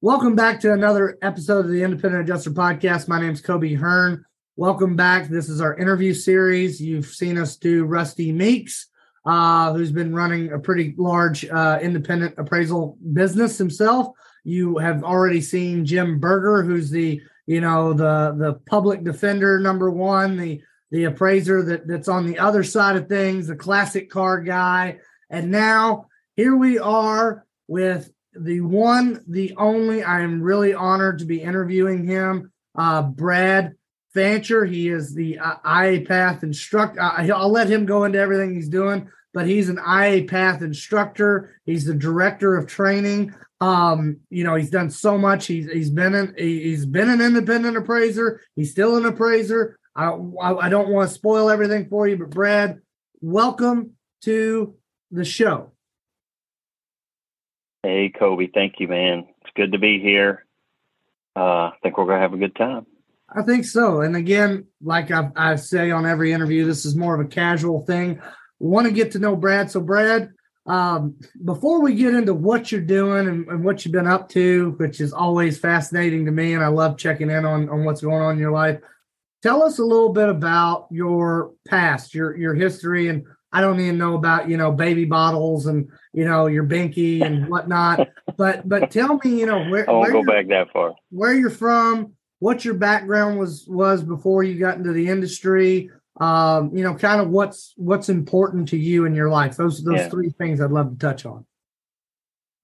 [0.00, 3.08] Welcome back to another episode of the Independent Adjuster Podcast.
[3.08, 4.24] My name is Kobe Hearn.
[4.54, 5.26] Welcome back.
[5.26, 6.80] This is our interview series.
[6.80, 8.86] You've seen us do Rusty Meeks,
[9.26, 14.14] uh, who's been running a pretty large uh, independent appraisal business himself.
[14.44, 19.90] You have already seen Jim Berger, who's the you know the the public defender number
[19.90, 24.40] one, the the appraiser that that's on the other side of things, the classic car
[24.42, 25.00] guy.
[25.28, 30.02] And now here we are with the one, the only.
[30.02, 33.74] I am really honored to be interviewing him, uh, Brad
[34.14, 34.64] Fancher.
[34.64, 37.00] He is the uh, IA Path instructor.
[37.00, 41.56] Uh, I'll let him go into everything he's doing, but he's an IA Path instructor.
[41.64, 43.34] He's the director of training.
[43.60, 45.46] Um, you know, he's done so much.
[45.46, 48.40] He's he's been an he's been an independent appraiser.
[48.54, 49.78] He's still an appraiser.
[49.96, 52.80] I I, I don't want to spoil everything for you, but Brad,
[53.20, 54.74] welcome to
[55.10, 55.72] the show.
[57.82, 58.48] Hey, Kobe.
[58.52, 59.26] Thank you, man.
[59.40, 60.44] It's good to be here.
[61.36, 62.86] Uh, I think we're going to have a good time.
[63.30, 64.00] I think so.
[64.00, 67.84] And again, like I, I say on every interview, this is more of a casual
[67.84, 68.20] thing.
[68.58, 69.70] Want to get to know Brad.
[69.70, 70.32] So, Brad,
[70.66, 74.72] um, before we get into what you're doing and, and, what you've been up to,
[74.78, 78.20] which is always fascinating to me, and I love checking in on, on what's going
[78.20, 78.80] on in your life,
[79.42, 83.96] tell us a little bit about your past, your your history, and I don't even
[83.96, 85.88] know about you know baby bottles and
[86.18, 88.08] you know your binky and whatnot.
[88.36, 90.96] but but tell me, you know where I won't where go back that far.
[91.10, 95.90] Where you're from, what your background was was before you got into the industry.
[96.20, 99.56] Um, you know, kind of what's what's important to you in your life.
[99.56, 100.08] Those those yeah.
[100.08, 101.46] three things I'd love to touch on.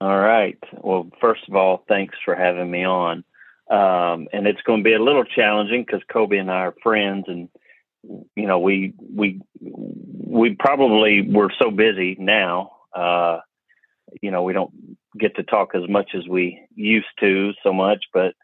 [0.01, 0.59] All right.
[0.81, 3.25] Well, first of all, thanks for having me on.
[3.71, 7.27] Um, and it's going to be a little challenging because Kobe and I are friends,
[7.29, 7.49] and
[8.35, 12.74] you know we we we probably we're so busy now.
[12.95, 13.39] Uh,
[14.21, 14.73] you know, we don't
[15.19, 18.35] get to talk as much as we used to so much, but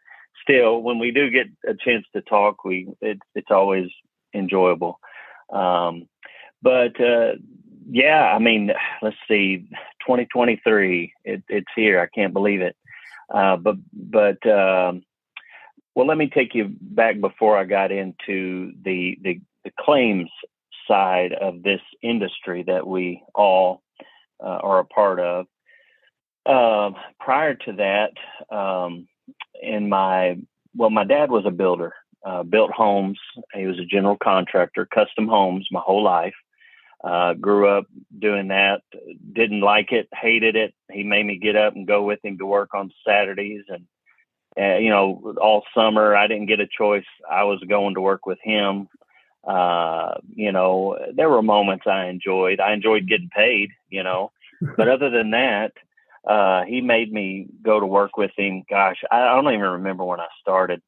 [0.41, 3.89] still, when we do get a chance to talk, we it, it's always
[4.33, 4.99] enjoyable.
[5.51, 6.07] Um,
[6.61, 7.33] but uh,
[7.89, 9.67] yeah, I mean, let's see,
[10.01, 11.99] 2023, it, it's here.
[11.99, 12.75] I can't believe it.
[13.33, 15.03] Uh, but but um,
[15.95, 20.29] well, let me take you back before I got into the the, the claims
[20.87, 23.81] side of this industry that we all
[24.43, 25.45] uh, a part of.
[26.45, 29.07] Um, prior to that, um,
[29.61, 30.37] in my
[30.75, 31.93] well, my dad was a builder,
[32.25, 33.19] uh, built homes.
[33.53, 36.33] He was a general contractor, custom homes my whole life.
[37.03, 37.85] Uh, grew up
[38.19, 38.81] doing that.
[39.33, 40.73] Didn't like it, hated it.
[40.91, 43.85] He made me get up and go with him to work on Saturdays, and
[44.59, 47.05] uh, you know, all summer I didn't get a choice.
[47.29, 48.87] I was going to work with him
[49.43, 52.59] uh, you know, there were moments I enjoyed.
[52.59, 54.31] I enjoyed getting paid, you know,
[54.77, 55.71] but other than that,
[56.27, 58.63] uh, he made me go to work with him.
[58.69, 60.81] Gosh, I, don't even remember when I started,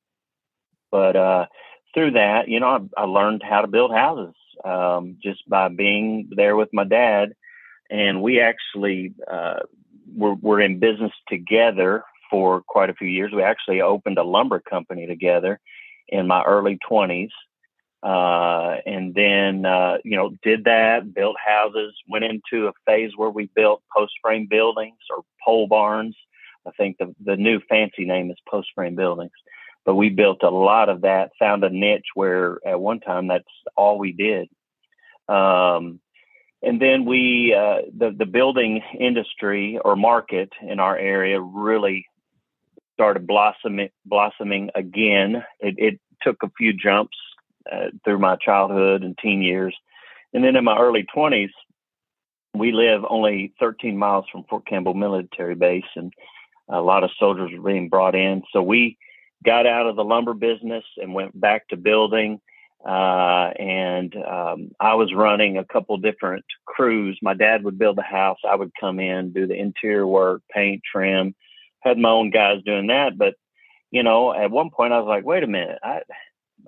[0.92, 1.46] but uh,
[1.94, 6.30] through that, you know, I, I learned how to build houses um, just by being
[6.36, 7.34] there with my dad.
[7.90, 9.62] And we actually uh,
[10.16, 13.32] were, were in business together for quite a few years.
[13.34, 15.60] We actually opened a lumber company together
[16.08, 17.30] in my early 20s
[18.04, 23.30] uh, and then uh, you know did that, built houses, went into a phase where
[23.30, 26.16] we built post frame buildings or pole barns.
[26.68, 29.32] I think the the new fancy name is post frame buildings,
[29.86, 31.32] but we built a lot of that.
[31.40, 33.46] Found a niche where at one time that's
[33.78, 34.50] all we did.
[35.30, 36.02] Um,
[36.62, 42.06] and then we uh, the the building industry or market in our area really
[42.96, 45.46] started blossoming blossoming again.
[45.62, 47.18] It, it took a few jumps
[47.72, 49.76] uh, through my childhood and teen years.
[50.34, 51.52] And then in my early 20s,
[52.56, 56.14] we live only 13 miles from Fort Campbell Military Base, and
[56.70, 58.44] a lot of soldiers were being brought in.
[58.52, 58.98] So we
[59.44, 62.40] got out of the lumber business and went back to building.
[62.86, 67.18] Uh, and um, I was running a couple different crews.
[67.22, 68.40] My dad would build the house.
[68.48, 71.34] I would come in, do the interior work, paint, trim.
[71.80, 73.36] Had my own guys doing that, but
[73.94, 76.02] you know, at one point I was like, wait a minute, I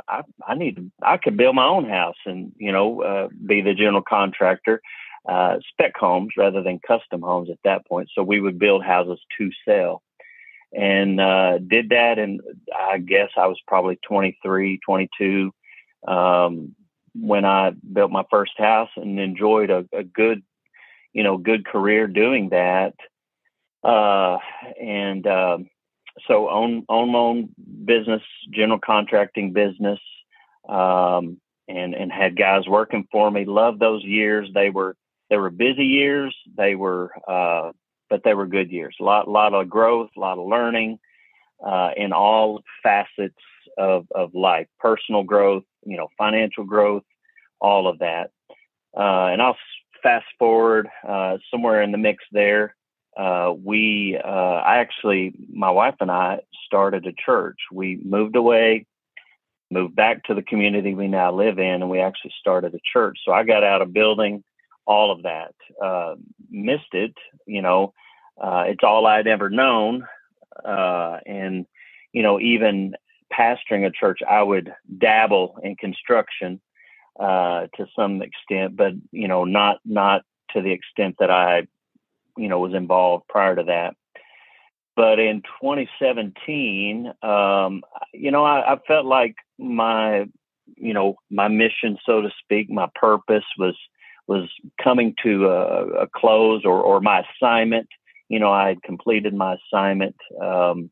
[0.08, 3.62] I, I need to, I could build my own house and, you know, uh, be
[3.62, 4.82] the general contractor,
[5.28, 8.10] uh, spec homes rather than custom homes at that point.
[8.14, 10.02] So we would build houses to sell.
[10.74, 12.20] and uh, did that.
[12.20, 12.42] And
[12.78, 15.52] I guess I was probably 23, 22
[16.08, 16.76] um,
[17.14, 20.44] when I built my first house and enjoyed a, a good,
[21.14, 22.94] you know, good career doing that.
[23.84, 24.40] Uh,
[24.82, 25.70] and um,
[26.28, 27.50] so own own my own
[27.86, 28.22] business,
[28.52, 30.00] general contracting business,
[30.68, 33.46] um, and and had guys working for me.
[33.46, 34.50] Loved those years.
[34.54, 34.96] They were
[35.30, 36.36] they were busy years.
[36.58, 37.72] They were uh,
[38.10, 38.96] but they were good years.
[39.00, 41.00] A lot lot of growth, a lot of learning
[41.66, 43.36] uh, in all facets
[43.78, 47.04] of of life, personal growth, you know, financial growth,
[47.60, 48.32] all of that.
[48.98, 49.58] Uh, and I'll
[50.02, 52.76] fast forward uh, somewhere in the mix there
[53.18, 57.58] uh, we, uh, I actually, my wife and I started a church.
[57.72, 58.86] We moved away,
[59.72, 63.20] moved back to the community we now live in, and we actually started a church.
[63.24, 64.44] So I got out of building
[64.86, 66.16] all of that, uh,
[66.50, 67.14] missed it.
[67.46, 67.94] You know,
[68.42, 70.08] uh, it's all I'd ever known.
[70.64, 71.66] Uh, and,
[72.14, 72.96] you know, even
[73.34, 76.62] pastoring a church, I would dabble in construction
[77.20, 81.68] uh, to some extent, but, you know, not, not to the extent that I
[82.38, 83.96] you know was involved prior to that.
[84.96, 87.84] But in 2017, um,
[88.14, 90.26] you know, I, I felt like my
[90.76, 93.76] you know my mission, so to speak, my purpose was
[94.28, 94.50] was
[94.82, 97.88] coming to a, a close, or or my assignment.
[98.30, 100.16] You know, I had completed my assignment.
[100.42, 100.90] Um,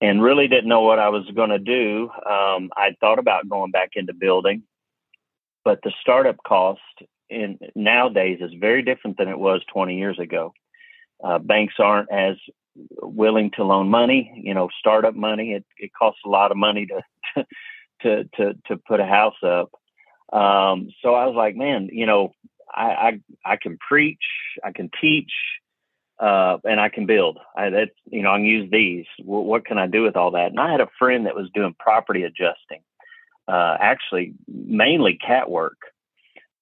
[0.00, 2.10] and really didn't know what I was going to do.
[2.28, 4.64] Um, I thought about going back into building,
[5.64, 6.80] but the startup cost
[7.34, 10.52] in nowadays is very different than it was 20 years ago.
[11.22, 12.36] Uh, banks aren't as
[13.02, 15.52] willing to loan money, you know, startup money.
[15.52, 17.46] It, it costs a lot of money to,
[18.02, 19.70] to, to, to put a house up.
[20.32, 22.32] Um, so I was like, man, you know,
[22.74, 24.24] I, I, I can preach,
[24.64, 25.30] I can teach,
[26.18, 27.38] uh, and I can build.
[27.56, 29.06] I, that, you know, I can use these.
[29.18, 30.50] W- what can I do with all that?
[30.50, 32.80] And I had a friend that was doing property adjusting,
[33.46, 35.78] uh, actually mainly cat work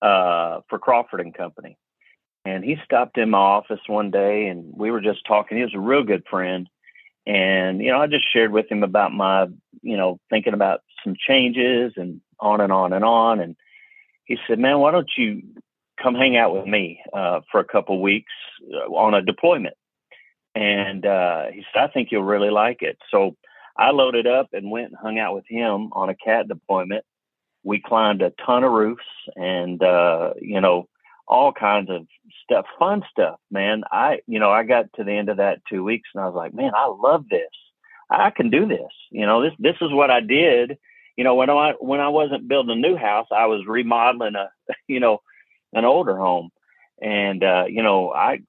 [0.02, 1.78] uh, for Crawford and Company.
[2.44, 5.56] And he stopped in my office one day and we were just talking.
[5.56, 6.69] He was a real good friend.
[7.25, 9.46] And, you know, I just shared with him about my,
[9.81, 13.38] you know, thinking about some changes and on and on and on.
[13.38, 13.54] And
[14.25, 15.43] he said, man, why don't you
[16.02, 18.32] come hang out with me uh, for a couple weeks
[18.75, 19.76] uh, on a deployment?
[20.56, 22.98] And uh, he said, I think you'll really like it.
[23.12, 23.37] So
[23.76, 27.05] I loaded up and went and hung out with him on a cat deployment
[27.64, 29.04] we climbed a ton of roofs
[29.36, 30.88] and uh, you know
[31.28, 32.06] all kinds of
[32.44, 33.84] stuff, fun stuff, man.
[33.90, 36.34] I you know I got to the end of that two weeks and I was
[36.34, 37.48] like, man, I love this.
[38.10, 38.92] I can do this.
[39.10, 40.78] You know this this is what I did.
[41.16, 44.50] You know when I when I wasn't building a new house, I was remodeling a
[44.86, 45.20] you know
[45.72, 46.50] an older home,
[47.00, 48.40] and uh, you know I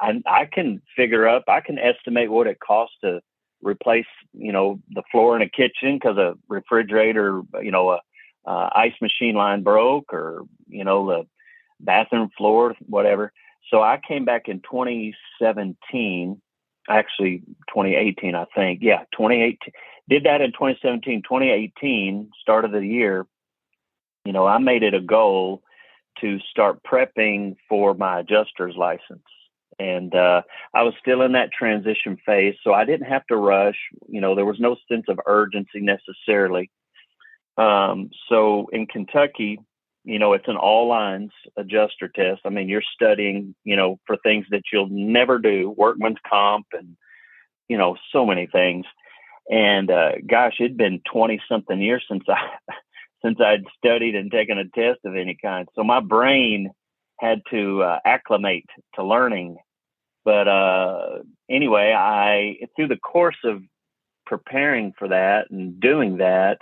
[0.00, 3.20] I I can figure up I can estimate what it costs to
[3.62, 8.00] replace you know the floor in a kitchen because a refrigerator you know a
[8.46, 11.26] uh, ice machine line broke or you know the
[11.80, 13.32] bathroom floor whatever.
[13.70, 16.40] So i came back in 2017
[16.88, 18.80] actually 2018 i think.
[18.82, 19.58] Yeah 2018
[20.08, 23.26] did that in 2017 2018 start of the year
[24.24, 25.62] you know i made it a goal
[26.20, 29.22] to start prepping for my adjuster's license.
[29.78, 30.42] And uh,
[30.74, 33.78] i was still in that transition phase so i didn't have to rush.
[34.08, 36.70] You know there was no sense of urgency necessarily
[37.58, 39.58] um, so in Kentucky,
[40.04, 42.40] you know, it's an all lines adjuster test.
[42.44, 46.96] I mean, you're studying, you know, for things that you'll never do, workman's comp and,
[47.68, 48.86] you know, so many things.
[49.50, 52.38] And uh, gosh, it'd been 20 something years since I,
[53.24, 55.68] since I'd studied and taken a test of any kind.
[55.74, 56.70] So my brain
[57.18, 59.56] had to uh, acclimate to learning.
[60.24, 61.18] But uh,
[61.50, 63.62] anyway, I, through the course of
[64.26, 66.58] preparing for that and doing that,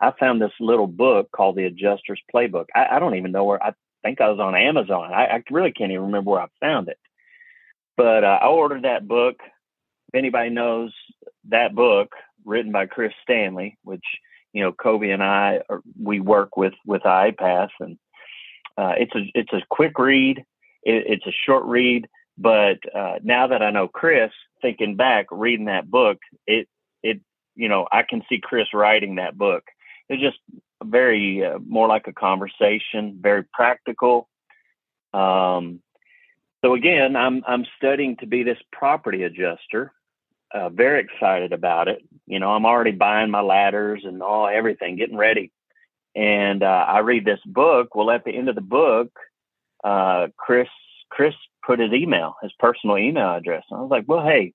[0.00, 2.66] I found this little book called The Adjuster's Playbook.
[2.74, 3.62] I, I don't even know where.
[3.62, 5.12] I think I was on Amazon.
[5.12, 6.98] I, I really can't even remember where I found it.
[7.96, 9.36] But uh, I ordered that book.
[10.08, 10.92] If anybody knows
[11.48, 12.12] that book,
[12.44, 14.04] written by Chris Stanley, which
[14.52, 17.98] you know Kobe and I are, we work with with IA Path, and
[18.76, 20.38] uh, it's a it's a quick read.
[20.84, 24.30] It, it's a short read, but uh, now that I know Chris,
[24.62, 26.68] thinking back, reading that book, it
[27.02, 27.20] it
[27.56, 29.64] you know I can see Chris writing that book
[30.08, 30.38] it's just
[30.82, 34.28] very uh, more like a conversation, very practical.
[35.12, 35.80] Um,
[36.64, 39.92] so again, I'm I'm studying to be this property adjuster.
[40.52, 42.02] Uh, very excited about it.
[42.26, 45.52] You know, I'm already buying my ladders and all everything, getting ready.
[46.16, 47.94] And uh, I read this book.
[47.94, 49.10] Well, at the end of the book,
[49.84, 50.68] uh, Chris
[51.10, 51.34] Chris
[51.64, 53.64] put his email, his personal email address.
[53.70, 54.54] And I was like, well, hey,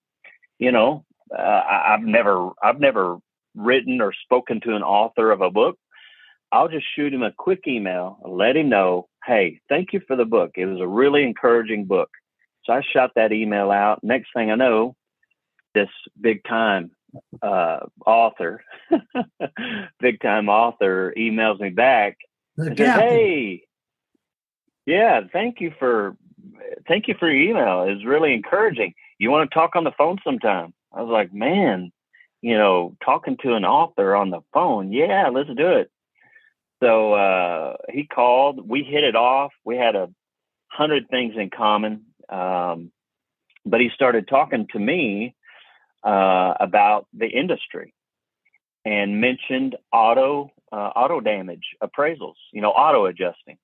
[0.59, 3.17] you know, uh, I, I've never I've never
[3.55, 5.77] written or spoken to an author of a book.
[6.51, 10.25] I'll just shoot him a quick email, let him know, hey, thank you for the
[10.25, 10.51] book.
[10.55, 12.09] It was a really encouraging book.
[12.65, 14.03] So I shot that email out.
[14.03, 14.95] Next thing I know,
[15.73, 16.91] this big time
[17.41, 18.63] uh, author,
[19.99, 22.17] big time author emails me back
[22.57, 23.63] and says, "Hey,
[24.85, 26.15] yeah, thank you for
[26.87, 27.83] thank you for your email.
[27.83, 28.93] It's really encouraging.
[29.17, 31.91] You want to talk on the phone sometime?" I was like, "Man,
[32.43, 34.91] you know, talking to an author on the phone.
[34.91, 35.89] Yeah, let's do it."
[36.83, 38.67] So uh, he called.
[38.67, 39.53] We hit it off.
[39.63, 40.09] We had a
[40.67, 42.05] hundred things in common.
[42.29, 42.91] Um,
[43.65, 45.35] but he started talking to me
[46.03, 47.93] uh, about the industry
[48.83, 53.57] and mentioned auto uh, auto damage appraisals, you know, auto adjusting,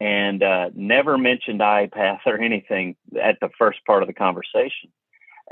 [0.00, 4.90] and uh, never mentioned IA Path or anything at the first part of the conversation.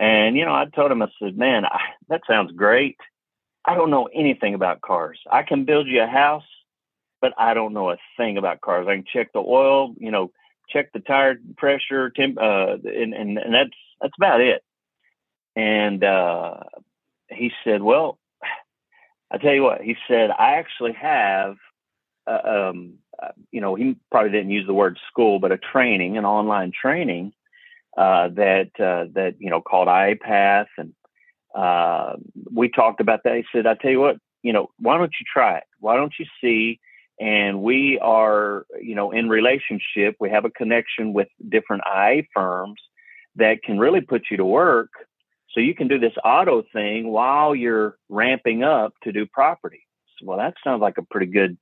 [0.01, 1.79] And you know, I told him, I said, "Man, I,
[2.09, 2.97] that sounds great.
[3.65, 5.21] I don't know anything about cars.
[5.31, 6.49] I can build you a house,
[7.21, 8.89] but I don't know a thing about cars.
[8.89, 10.33] I can check the oil, you know,
[10.69, 14.65] check the tire pressure, temp, uh, and, and and that's that's about it."
[15.57, 16.61] And uh,
[17.29, 18.19] he said, Well,
[19.31, 21.57] I tell you what, he said, I actually have,
[22.27, 22.41] uh,
[22.71, 26.25] um, uh, you know, he probably didn't use the word school, but a training, an
[26.25, 27.33] online training
[27.97, 30.69] uh, that, uh, that, you know, called IA Path.
[30.79, 30.93] And
[31.55, 32.17] uh,
[32.53, 33.37] we talked about that.
[33.37, 35.65] He said, I tell you what, you know, why don't you try it?
[35.79, 36.81] Why don't you see?
[37.21, 40.17] And we are, you know, in relationship.
[40.21, 42.81] We have a connection with different IA firms
[43.37, 44.91] that can really put you to work
[45.53, 49.87] so you can do this auto thing while you're ramping up to do property.
[50.19, 51.59] So, well, that sounds like a pretty good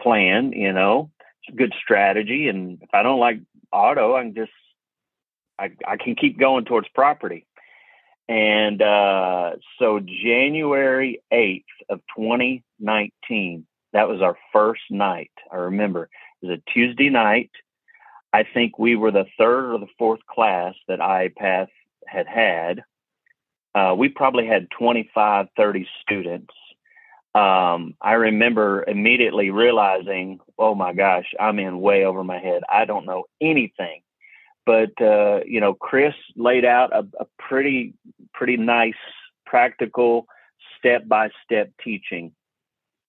[0.00, 1.10] plan, you know,
[1.56, 2.48] good strategy.
[2.48, 3.40] And if I don't like
[3.72, 4.52] auto, I can just,
[5.62, 7.46] I, I can keep going towards property.
[8.28, 15.32] And uh, so January 8th of 2019, that was our first night.
[15.50, 16.08] I remember
[16.40, 17.50] it was a Tuesday night.
[18.32, 21.68] I think we were the third or the fourth class that IA Path
[22.06, 22.82] had had
[23.74, 26.54] uh, we probably had 25, 30 students.
[27.34, 32.62] Um, I remember immediately realizing, oh my gosh, I'm in way over my head.
[32.70, 34.02] I don't know anything.
[34.64, 37.94] But, uh, you know, Chris laid out a, a pretty,
[38.32, 38.94] pretty nice,
[39.44, 40.26] practical,
[40.78, 42.32] step by step teaching.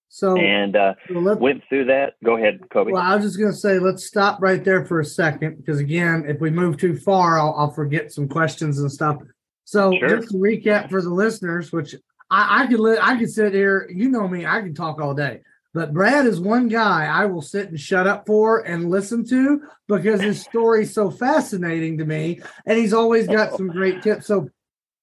[0.09, 2.13] So, and uh, so went through that.
[2.23, 2.91] Go ahead, Kobe.
[2.91, 5.79] Well, I was just going to say, let's stop right there for a second because,
[5.79, 9.17] again, if we move too far, I'll, I'll forget some questions and stuff.
[9.63, 10.17] So sure.
[10.17, 11.95] just to recap for the listeners, which
[12.29, 15.15] I, I could li- I could sit here, you know me, I can talk all
[15.15, 15.41] day.
[15.73, 19.61] But Brad is one guy I will sit and shut up for and listen to
[19.87, 22.41] because his story is so fascinating to me.
[22.65, 24.27] And he's always got some great tips.
[24.27, 24.49] So,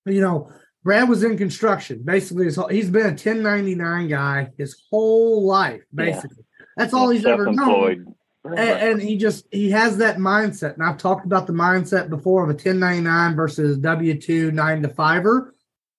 [0.06, 0.52] you know,
[0.84, 2.02] Brad was in construction.
[2.04, 6.44] Basically, his whole, he's been a 1099 guy his whole life, basically.
[6.58, 6.66] Yeah.
[6.76, 10.96] That's all he's ever known and, and, he just he has that mindset and i've
[10.96, 15.50] talked about the mindset before of a 1099 versus w2 9 to 5er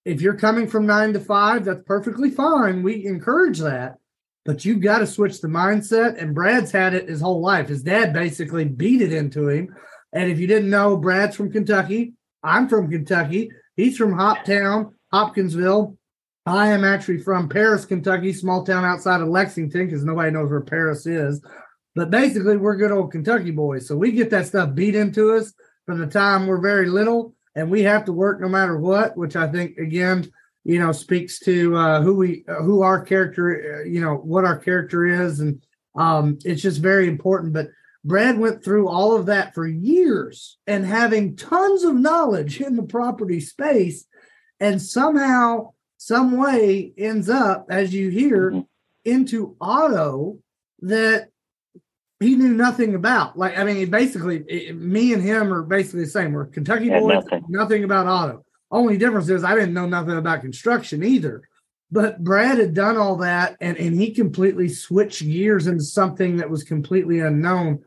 [0.06, 3.98] if you're coming from 9 to 5 that's perfectly fine we encourage that
[4.46, 7.68] but you've got to switch the mindset and brad's had it his whole life.
[7.68, 9.76] His dad basically beat it into him.
[10.14, 12.14] And if you didn't know brad's from kentucky.
[12.44, 13.52] I'm from kentucky.
[13.76, 15.98] He's from hoptown hopkinsville.
[16.46, 20.62] I am actually from paris kentucky small town outside of lexington because nobody knows where
[20.62, 21.42] paris is.
[21.96, 23.88] But basically, we're good old Kentucky boys.
[23.88, 25.54] So we get that stuff beat into us
[25.86, 29.36] from the time we're very little, and we have to work no matter what, which
[29.36, 30.32] I think, again,
[30.64, 34.46] you know, speaks to uh, who we, uh, who our character, uh, you know, what
[34.46, 35.40] our character is.
[35.40, 35.62] And
[35.96, 37.54] um, it's just very important.
[37.54, 37.70] But
[38.04, 42.84] Brad went through all of that for years and having tons of knowledge in the
[42.84, 44.06] property space,
[44.60, 48.62] and somehow, some way ends up, as you hear, mm-hmm.
[49.06, 50.40] into auto
[50.82, 51.30] that
[52.20, 53.38] he knew nothing about.
[53.38, 56.34] Like, I mean, basically, it, me and him are basically the same.
[56.34, 57.46] We're Kentucky boys, nothing.
[57.50, 57.84] nothing.
[57.84, 58.46] about auto.
[58.72, 61.44] Only difference is I didn't know nothing about construction either.
[61.92, 66.50] But Brad had done all that, and and he completely switched gears into something that
[66.50, 67.84] was completely unknown.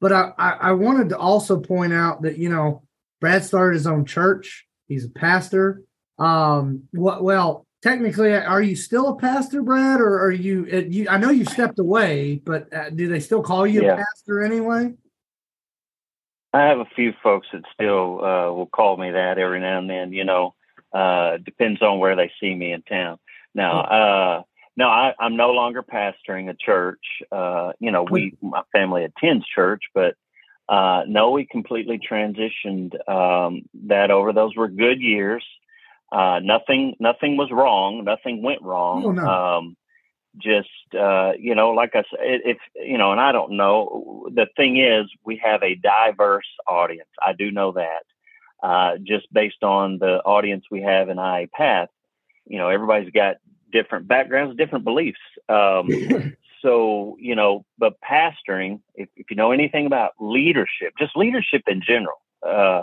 [0.00, 2.82] But I, I, I wanted to also point out that you know
[3.20, 4.66] Brad started his own church.
[4.88, 5.82] He's a pastor.
[6.18, 10.66] Um, what well, technically, are you still a pastor, Brad, or are you?
[10.72, 13.94] Uh, you I know you stepped away, but uh, do they still call you yeah.
[13.94, 14.94] a pastor anyway?
[16.54, 19.90] I have a few folks that still uh, will call me that every now and
[19.90, 20.12] then.
[20.12, 20.54] You know,
[20.92, 23.18] uh, depends on where they see me in town.
[23.56, 24.42] Now, uh,
[24.76, 27.04] no, I, am no longer pastoring a church.
[27.32, 30.14] Uh, you know, we my family attends church, but
[30.68, 34.32] uh, no, we completely transitioned um, that over.
[34.32, 35.44] Those were good years.
[36.12, 38.04] Uh, nothing, nothing was wrong.
[38.04, 39.04] Nothing went wrong.
[39.04, 39.26] Oh, no.
[39.26, 39.76] um,
[40.38, 44.28] just uh, you know, like I said, if you know, and I don't know.
[44.34, 47.08] The thing is, we have a diverse audience.
[47.24, 48.04] I do know that.
[48.62, 51.90] Uh, just based on the audience we have in IA Path,
[52.46, 53.36] you know, everybody's got
[53.70, 55.18] different backgrounds, different beliefs.
[55.48, 55.88] Um,
[56.62, 61.82] so you know, but pastoring, if, if you know anything about leadership, just leadership in
[61.86, 62.82] general, uh,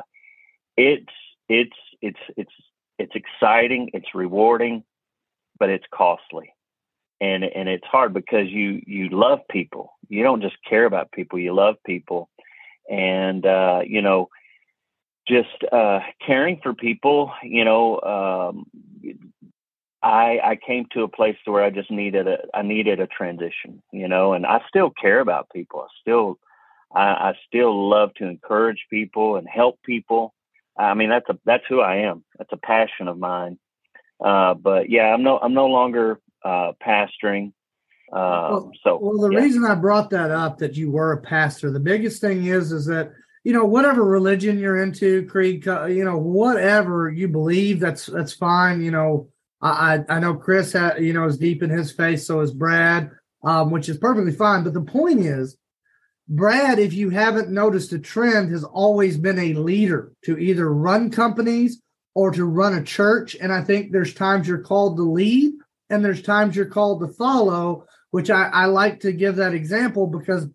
[0.77, 1.13] it's
[1.49, 2.53] it's it's it's
[2.97, 4.83] it's exciting, it's rewarding,
[5.57, 6.53] but it's costly
[7.21, 9.93] and and it's hard because you you love people.
[10.09, 11.39] You don't just care about people.
[11.39, 12.29] You love people,
[12.89, 14.29] and uh, you know,
[15.27, 17.31] just uh, caring for people.
[17.43, 18.65] You know, um,
[20.01, 23.83] I I came to a place where I just needed a I needed a transition.
[23.93, 25.81] You know, and I still care about people.
[25.81, 26.39] I still
[26.93, 30.33] I, I still love to encourage people and help people.
[30.75, 32.23] I mean, that's a that's who I am.
[32.39, 33.59] That's a passion of mine.
[34.19, 37.53] Uh, but yeah, I'm no I'm no longer uh, pastoring.
[38.11, 39.39] Um, well, so, well, the yeah.
[39.39, 42.85] reason I brought that up that you were a pastor, the biggest thing is, is
[42.87, 43.11] that
[43.43, 48.81] you know whatever religion you're into, creed, you know whatever you believe, that's that's fine.
[48.81, 49.29] You know,
[49.61, 53.11] I I know Chris had you know is deep in his faith, so is Brad,
[53.43, 54.63] um, which is perfectly fine.
[54.63, 55.57] But the point is,
[56.27, 61.11] Brad, if you haven't noticed a trend, has always been a leader to either run
[61.11, 61.81] companies
[62.13, 63.35] or to run a church.
[63.39, 65.53] And I think there's times you're called to lead
[65.91, 70.07] and there's times you're called to follow, which I, I like to give that example
[70.07, 70.47] because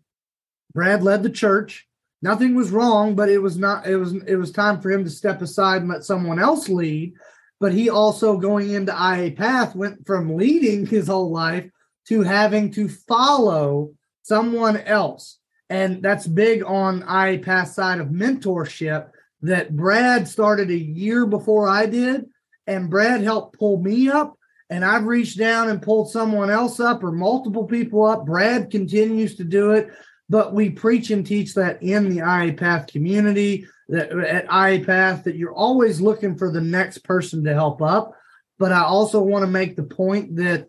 [0.73, 1.87] Brad led the church.
[2.23, 5.11] Nothing was wrong, but it was not it was it was time for him to
[5.11, 7.13] step aside and let someone else lead.
[7.61, 11.71] But he also going into IA Path went from leading his whole life
[12.09, 15.39] to having to follow someone else.
[15.69, 19.11] And that's big on IA Path side of mentorship
[19.43, 22.25] that Brad started a year before I did.
[22.67, 24.37] And Brad helped pull me up
[24.69, 28.27] and I've reached down and pulled someone else up or multiple people up.
[28.27, 29.91] Brad continues to do it,
[30.29, 35.25] but we preach and teach that in the IA Path community, that at IA Path,
[35.25, 38.15] that you're always looking for the next person to help up.
[38.59, 40.69] But I also want to make the point that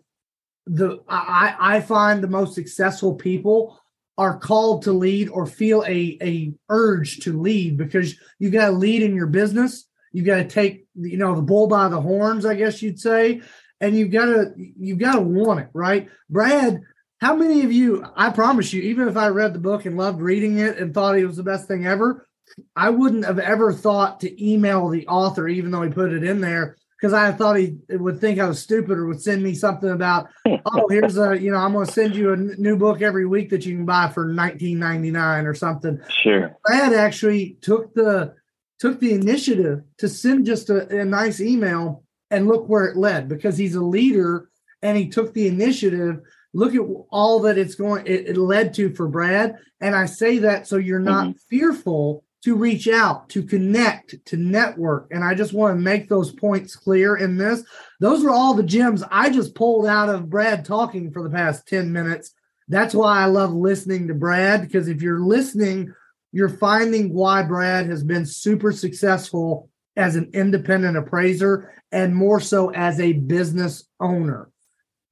[0.66, 3.80] the I, I find the most successful people
[4.18, 8.72] are called to lead or feel a, a urge to lead because you got to
[8.72, 9.86] lead in your business.
[10.12, 13.40] You got to take, you know, the bull by the horns, I guess you'd say
[13.80, 16.08] and you've got to you've got to want it, right?
[16.28, 16.80] Brad,
[17.20, 18.04] how many of you?
[18.16, 21.18] I promise you, even if I read the book and loved reading it and thought
[21.18, 22.28] it was the best thing ever,
[22.76, 26.40] I wouldn't have ever thought to email the author, even though he put it in
[26.40, 29.90] there, because I thought he would think I was stupid or would send me something
[29.90, 33.26] about, oh, here's a, you know, I'm going to send you a new book every
[33.26, 36.00] week that you can buy for 19.99 or something.
[36.22, 36.56] Sure.
[36.64, 38.34] Brad actually took the
[38.78, 43.28] took the initiative to send just a, a nice email and look where it led
[43.28, 44.48] because he's a leader
[44.82, 46.20] and he took the initiative.
[46.54, 49.56] Look at all that it's going it, it led to for brad.
[49.80, 51.38] And i say that so you're not mm-hmm.
[51.48, 55.08] fearful to reach out to connect to network.
[55.10, 57.64] And i just want to make those points clear in this.
[58.00, 61.66] Those are all the gems i just pulled out of brad talking for the past
[61.68, 62.34] 10 minutes.
[62.68, 65.94] That's why i love listening to brad because if you're listening
[66.32, 72.70] you're finding why brad has been super successful as an independent appraiser and more so
[72.70, 74.48] as a business owner.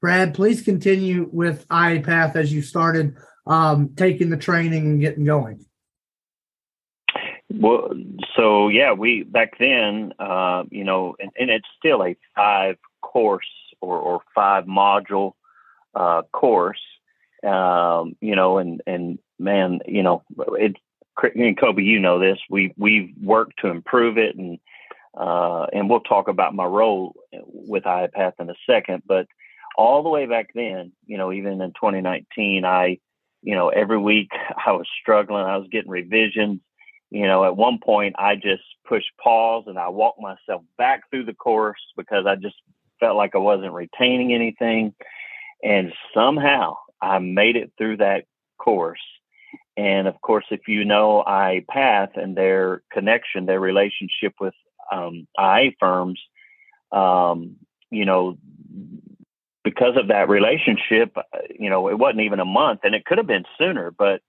[0.01, 5.25] Brad, please continue with IA Path as you started um, taking the training and getting
[5.25, 5.67] going.
[7.51, 7.91] Well,
[8.37, 13.47] so yeah, we back then, uh, you know, and, and, it's still a five course
[13.81, 15.33] or, or five module
[15.95, 16.81] uh, course,
[17.45, 20.23] um, you know, and and man, you know,
[20.59, 20.77] it.
[21.35, 22.39] And Kobe, you know this.
[22.51, 24.59] We we've worked to improve it, and
[25.17, 29.03] uh, and we'll talk about my role with IA Path in a second.
[29.07, 29.27] But
[29.77, 32.99] all the way back then, you know, even in 2019, I,
[33.43, 34.31] you know, every week
[34.67, 35.45] I was struggling.
[35.45, 36.61] I was getting revisions.
[37.11, 41.27] You know, at one point I just pushed pause and I walked myself back through
[41.27, 42.57] the course because I just
[42.99, 44.93] felt like I wasn't retaining anything.
[45.63, 48.25] And somehow I made it through that
[48.59, 49.01] course.
[49.77, 54.55] And of course, if you know IA Path and their connection, their relationship with
[54.93, 56.21] um, IA firms,
[56.93, 57.57] um,
[57.91, 58.37] you know,
[59.65, 61.23] because of that relationship, uh,
[61.59, 63.91] you know, it wasn't even a month, and it could have been sooner.
[63.91, 64.21] But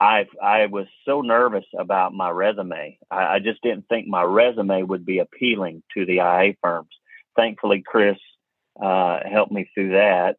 [0.00, 2.98] I I was so nervous about my resume.
[3.10, 6.90] I, I just didn't think my resume would be appealing to the IA firms.
[7.36, 8.18] Thankfully, Chris
[8.82, 10.36] uh, helped me through that.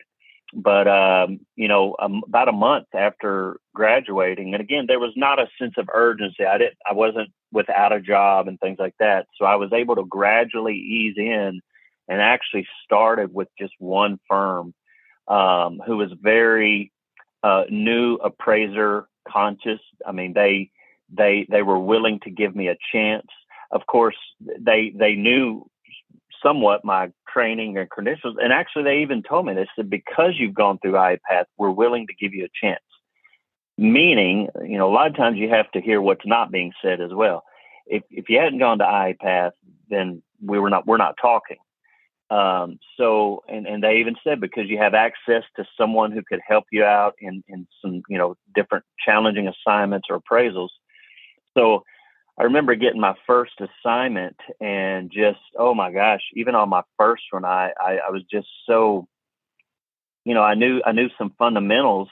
[0.53, 5.39] But um, you know, um, about a month after graduating, and again, there was not
[5.39, 6.43] a sense of urgency.
[6.43, 6.77] I didn't.
[6.89, 9.27] I wasn't without a job and things like that.
[9.37, 11.61] So I was able to gradually ease in
[12.07, 14.73] and actually started with just one firm
[15.27, 16.91] um, who was very
[17.43, 19.79] uh, new appraiser conscious.
[20.05, 20.71] I mean, they
[21.15, 23.27] they they were willing to give me a chance.
[23.71, 25.69] Of course, they they knew
[26.43, 30.53] somewhat my training and credentials, and actually, they even told me they said because you've
[30.53, 32.81] gone through IAPath, we're willing to give you a chance.
[33.77, 36.99] Meaning, you know, a lot of times you have to hear what's not being said
[37.01, 37.43] as well.
[37.85, 39.51] If if you hadn't gone to IAPath,
[39.89, 41.57] then we were not we're not talking.
[42.29, 46.41] Um, so, and, and they even said because you have access to someone who could
[46.47, 50.69] help you out in, in some, you know, different challenging assignments or appraisals.
[51.57, 51.83] So
[52.39, 57.23] I remember getting my first assignment and just, oh my gosh, even on my first
[57.31, 59.07] one, I, I, I was just so,
[60.23, 62.07] you know, I knew, I knew some fundamentals,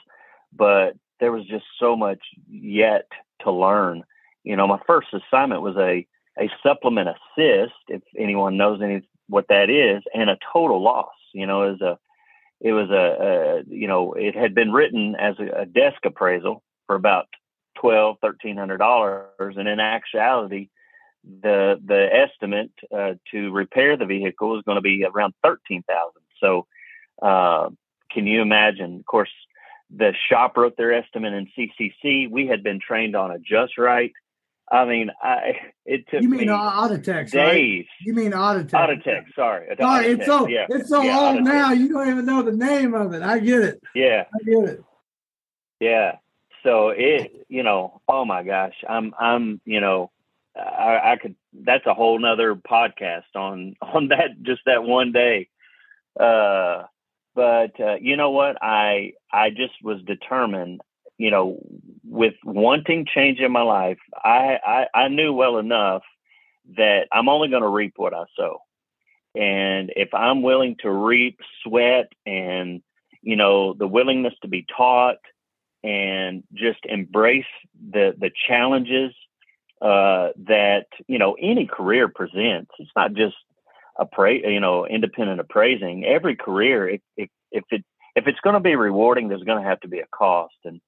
[0.52, 3.06] but there was just so much yet
[3.40, 4.04] to learn.
[4.44, 6.06] You know, my first assignment was a,
[6.38, 11.12] a supplement assist, if anyone knows any what that is, and a total loss.
[11.32, 11.98] You know, as a
[12.60, 16.62] it was a, a, you know it had been written as a, a desk appraisal
[16.86, 17.26] for about
[17.80, 20.68] twelve thirteen hundred dollars, and in actuality,
[21.24, 26.22] the the estimate uh, to repair the vehicle is going to be around thirteen thousand.
[26.40, 26.66] So,
[27.20, 27.70] uh,
[28.10, 28.96] can you imagine?
[29.00, 29.30] Of course,
[29.94, 32.30] the shop wrote their estimate in CCC.
[32.30, 34.12] We had been trained on a just right
[34.70, 35.52] I mean, I
[35.86, 37.34] it took you mean me Audatex, days.
[37.34, 37.86] Right?
[38.00, 38.70] You mean Audatex?
[38.70, 39.68] Audatex, sorry.
[39.78, 40.66] Sorry, Audatex, it's so yeah.
[40.68, 41.44] it's so yeah, old Audatex.
[41.44, 41.72] now.
[41.72, 43.22] You don't even know the name of it.
[43.22, 43.82] I get it.
[43.94, 44.84] Yeah, I get it.
[45.80, 46.16] Yeah.
[46.68, 50.10] So it, you know, oh my gosh, I'm, I'm, you know,
[50.54, 51.34] I, I could.
[51.52, 55.48] That's a whole nother podcast on on that just that one day.
[56.18, 56.84] Uh,
[57.34, 58.58] but uh, you know what?
[58.60, 60.82] I I just was determined
[61.18, 61.58] you know,
[62.04, 66.02] with wanting change in my life, I, I, I knew well enough
[66.76, 68.60] that I'm only going to reap what I sow.
[69.34, 72.82] And if I'm willing to reap sweat and,
[73.20, 75.18] you know, the willingness to be taught
[75.84, 77.44] and just embrace
[77.90, 79.12] the, the challenges
[79.80, 83.36] uh, that, you know, any career presents, it's not just
[83.98, 86.04] appra- you know, independent appraising.
[86.04, 87.84] Every career, if, if, if it,
[88.16, 90.56] if it's going to be rewarding, there's going to have to be a cost.
[90.64, 90.80] And,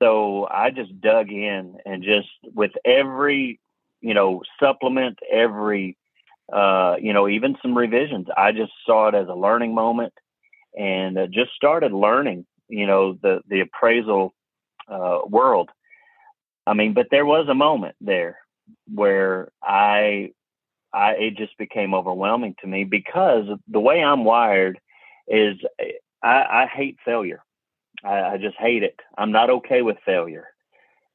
[0.00, 3.58] so I just dug in and just with every,
[4.00, 5.96] you know, supplement, every,
[6.52, 10.12] uh, you know, even some revisions, I just saw it as a learning moment
[10.78, 14.34] and uh, just started learning, you know, the, the appraisal
[14.88, 15.70] uh, world.
[16.66, 18.38] I mean, but there was a moment there
[18.92, 20.32] where I,
[20.92, 24.78] I, it just became overwhelming to me because the way I'm wired
[25.26, 25.56] is
[26.22, 27.42] I, I hate failure.
[28.04, 28.98] I, I just hate it.
[29.16, 30.46] I'm not okay with failure.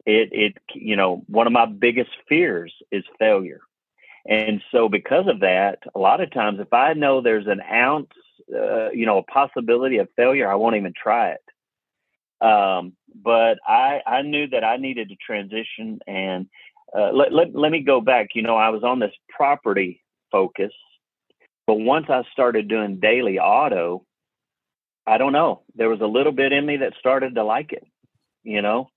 [0.05, 3.61] It it you know one of my biggest fears is failure,
[4.27, 8.11] and so because of that, a lot of times if I know there's an ounce,
[8.53, 12.45] uh, you know, a possibility of failure, I won't even try it.
[12.45, 16.47] Um, but I I knew that I needed to transition and
[16.97, 18.29] uh, let, let let me go back.
[18.35, 20.01] You know, I was on this property
[20.31, 20.73] focus,
[21.65, 24.05] but once I started doing daily auto,
[25.07, 25.61] I don't know.
[25.75, 27.85] There was a little bit in me that started to like it,
[28.43, 28.89] you know,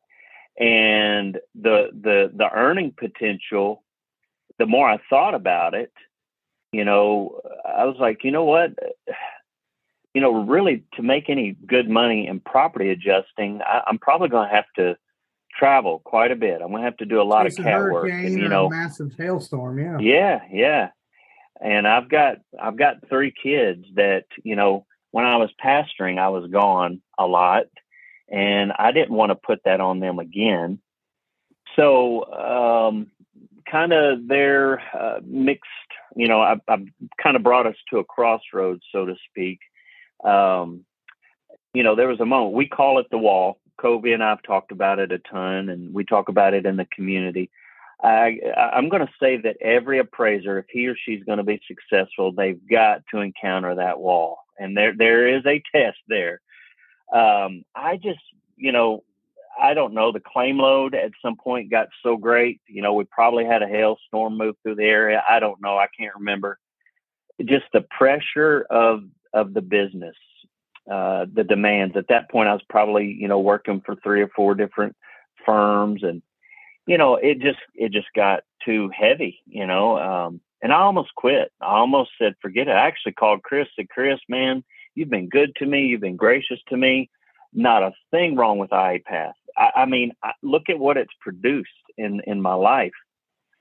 [0.59, 3.83] and the the the earning potential.
[4.59, 5.93] The more I thought about it,
[6.73, 8.71] you know, I was like, you know what,
[10.17, 14.49] you know, really to make any good money in property adjusting, I, am probably going
[14.49, 14.97] to have to
[15.59, 16.63] travel quite a bit.
[16.63, 18.09] I'm going to have to do a lot it's of cat work.
[18.11, 19.79] And, you know, massive hailstorm.
[19.79, 19.99] Yeah.
[20.01, 20.89] Yeah, yeah.
[21.61, 26.31] And I've got I've got three kids that you know when I was pastoring, I
[26.31, 27.67] was gone a lot,
[28.31, 30.79] and I didn't want to put that on them again.
[31.77, 33.11] So, um,
[33.71, 35.69] kind of they're uh, mixed.
[36.15, 36.87] You know, I've, I've
[37.23, 39.59] kind of brought us to a crossroads, so to speak.
[40.25, 40.85] Um,
[41.75, 43.59] you know, there was a moment we call it the wall.
[43.79, 46.87] Kobe and I've talked about it a ton, and we talk about it in the
[46.87, 47.51] community.
[48.03, 48.41] I,
[48.73, 52.33] I'm going to say that every appraiser, if he or she's going to be successful,
[52.33, 56.41] they've got to encounter that wall and there there is a test there.
[57.13, 58.21] Um, I just,
[58.57, 59.05] you know,
[59.61, 60.13] I don't know.
[60.13, 62.61] The claim load at some point got so great.
[62.67, 65.23] You know, we probably had a hailstorm move through the area.
[65.29, 65.79] I don't know.
[65.79, 66.59] I can't remember.
[67.45, 69.05] Just the pressure of
[69.37, 70.17] of the business,
[70.91, 71.97] uh, the demands.
[71.97, 74.97] At that point, I was probably you know working for three or four different
[75.45, 76.23] firms, and
[76.87, 79.43] you know, it just it just got too heavy.
[79.47, 81.53] You know, um, and I almost quit.
[81.61, 82.73] I almost said, forget it.
[82.73, 85.87] I actually called Chris, said, Chris, man, you've been good to me.
[85.87, 87.11] You've been gracious to me.
[87.53, 89.33] Not a thing wrong with IAPath.
[89.57, 92.93] I, I mean, I, look at what it's produced in, in my life.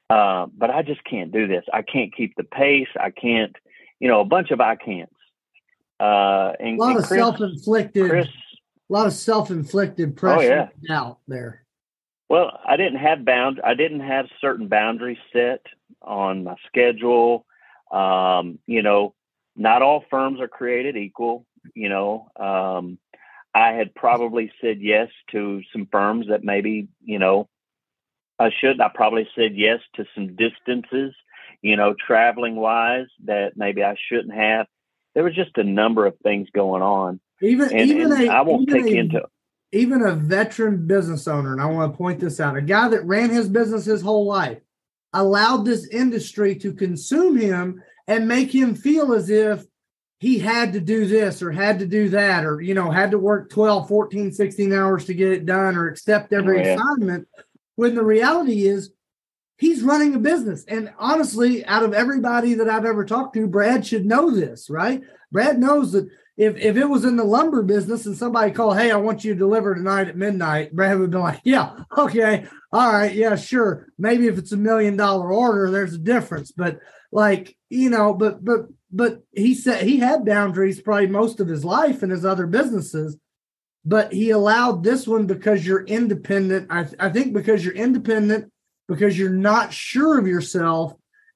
[0.10, 1.64] Uh, but I just can't do this.
[1.74, 2.88] I can't keep the pace.
[3.00, 3.56] I can't,
[4.00, 5.15] you know, a bunch of I can'ts.
[6.00, 10.98] Uh, and, a lot of Chris, self-inflicted, Chris, a lot of self-inflicted pressure oh, yeah.
[10.98, 11.64] out there.
[12.30, 13.62] Well, I didn't have bound.
[13.64, 15.62] I didn't have certain boundaries set
[16.02, 17.46] on my schedule.
[17.92, 19.14] Um, you know,
[19.56, 21.46] not all firms are created equal.
[21.74, 22.98] You know, um,
[23.54, 27.48] I had probably said yes to some firms that maybe you know
[28.40, 28.82] I should.
[28.82, 31.14] I probably said yes to some distances.
[31.62, 34.68] You know, traveling wise that maybe I shouldn't have.
[35.16, 37.20] There was just a number of things going on.
[37.42, 39.22] Even and, even and a, I won't take a, into
[39.72, 43.06] even a veteran business owner, and I want to point this out, a guy that
[43.06, 44.60] ran his business his whole life,
[45.14, 49.66] allowed this industry to consume him and make him feel as if
[50.20, 53.20] he had to do this or had to do that or you know had to
[53.20, 56.76] work 12 14 16 hours to get it done or accept every oh, yeah.
[56.76, 57.28] assignment
[57.76, 58.92] when the reality is
[59.58, 63.86] he's running a business and honestly out of everybody that i've ever talked to brad
[63.86, 68.06] should know this right brad knows that if if it was in the lumber business
[68.06, 71.18] and somebody called, hey, I want you to deliver tonight at midnight, Brad would be
[71.18, 73.88] like, yeah, okay, all right, yeah, sure.
[73.98, 76.80] Maybe if it's a million dollar order, there's a difference, but
[77.12, 81.64] like you know, but but but he said he had boundaries probably most of his
[81.64, 83.18] life in his other businesses,
[83.86, 86.68] but he allowed this one because you're independent.
[86.70, 88.52] I I think because you're independent,
[88.88, 90.94] because you're not sure of yourself,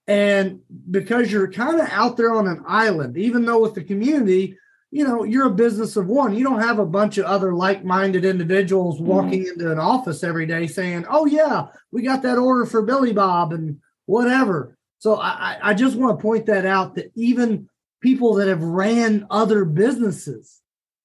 [0.07, 4.57] and because you're kind of out there on an island, even though with the community
[4.91, 6.35] you know, you're a business of one.
[6.35, 9.05] You don't have a bunch of other like-minded individuals mm-hmm.
[9.05, 9.59] walking mm-hmm.
[9.59, 13.53] into an office every day saying, "Oh yeah, we got that order for Billy Bob
[13.53, 17.69] and whatever." So I, I just want to point that out that even
[18.01, 20.59] people that have ran other businesses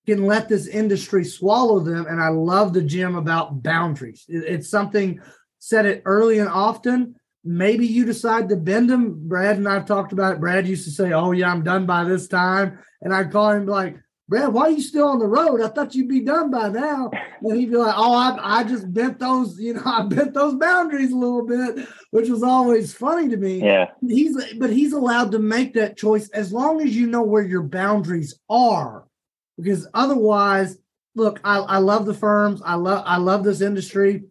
[0.07, 2.07] can let this industry swallow them.
[2.07, 4.24] And I love the gem about boundaries.
[4.28, 5.20] It's something
[5.68, 7.16] said it early and often.
[7.44, 9.29] Maybe you decide to bend them.
[9.29, 10.40] Brad and I've talked about it.
[10.40, 13.66] Brad used to say, "Oh yeah, I'm done by this time." and I'd call him
[13.66, 13.96] like,
[14.27, 15.61] Brad, why are you still on the road?
[15.61, 17.11] I thought you'd be done by now.
[17.42, 20.55] And he'd be like, Oh, I, I just bent those, you know, I bent those
[20.55, 23.62] boundaries a little bit, which was always funny to me.
[23.62, 23.90] Yeah.
[24.00, 27.62] He's but he's allowed to make that choice as long as you know where your
[27.62, 29.05] boundaries are.
[29.59, 30.79] Because otherwise,
[31.14, 34.24] look, I, I love the firms, I love I love this industry,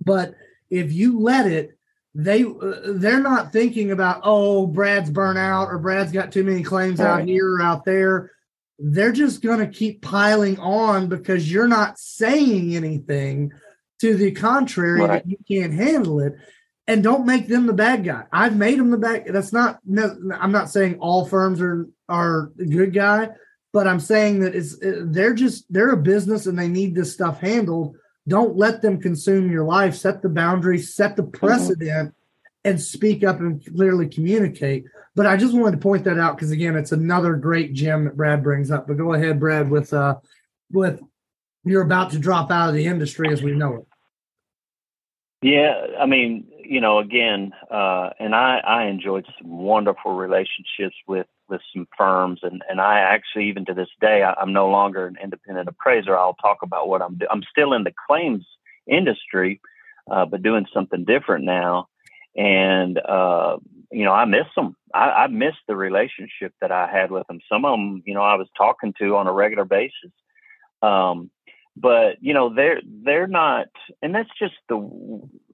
[0.00, 0.34] but
[0.72, 1.76] if you let it,
[2.14, 6.98] they uh, they're not thinking about oh Brad's burnout or Brad's got too many claims
[6.98, 8.32] out here or out there.
[8.78, 13.52] They're just going to keep piling on because you're not saying anything
[14.00, 15.24] to the contrary right.
[15.24, 16.34] that you can't handle it.
[16.88, 18.24] And don't make them the bad guy.
[18.32, 19.26] I've made them the bad.
[19.28, 19.78] That's not.
[19.86, 23.28] No, I'm not saying all firms are are a good guy,
[23.72, 27.40] but I'm saying that it's they're just they're a business and they need this stuff
[27.40, 27.96] handled
[28.28, 29.94] don't let them consume your life.
[29.94, 31.46] Set the boundaries, set the mm-hmm.
[31.46, 32.68] precedent, mm-hmm.
[32.68, 34.84] and speak up and clearly communicate.
[35.14, 38.16] But I just wanted to point that out because again, it's another great gem that
[38.16, 38.86] Brad brings up.
[38.86, 40.16] But go ahead, Brad, with uh
[40.70, 41.00] with
[41.64, 43.86] you're about to drop out of the industry as we know it.
[45.42, 51.26] Yeah, I mean, you know, again, uh, and I, I enjoyed some wonderful relationships with
[51.52, 55.06] with some firms, and and I actually even to this day I, am no longer
[55.06, 56.18] an independent appraiser.
[56.18, 57.28] I'll talk about what I'm doing.
[57.30, 58.44] I'm still in the claims
[58.86, 59.60] industry,
[60.10, 61.88] uh, but doing something different now,
[62.34, 63.58] and uh,
[63.92, 64.74] you know I miss them.
[64.92, 67.40] I, I miss the relationship that I had with them.
[67.48, 70.10] Some of them, you know, I was talking to on a regular basis.
[70.82, 71.30] Um,
[71.76, 73.68] but you know they're they're not
[74.02, 74.76] and that's just the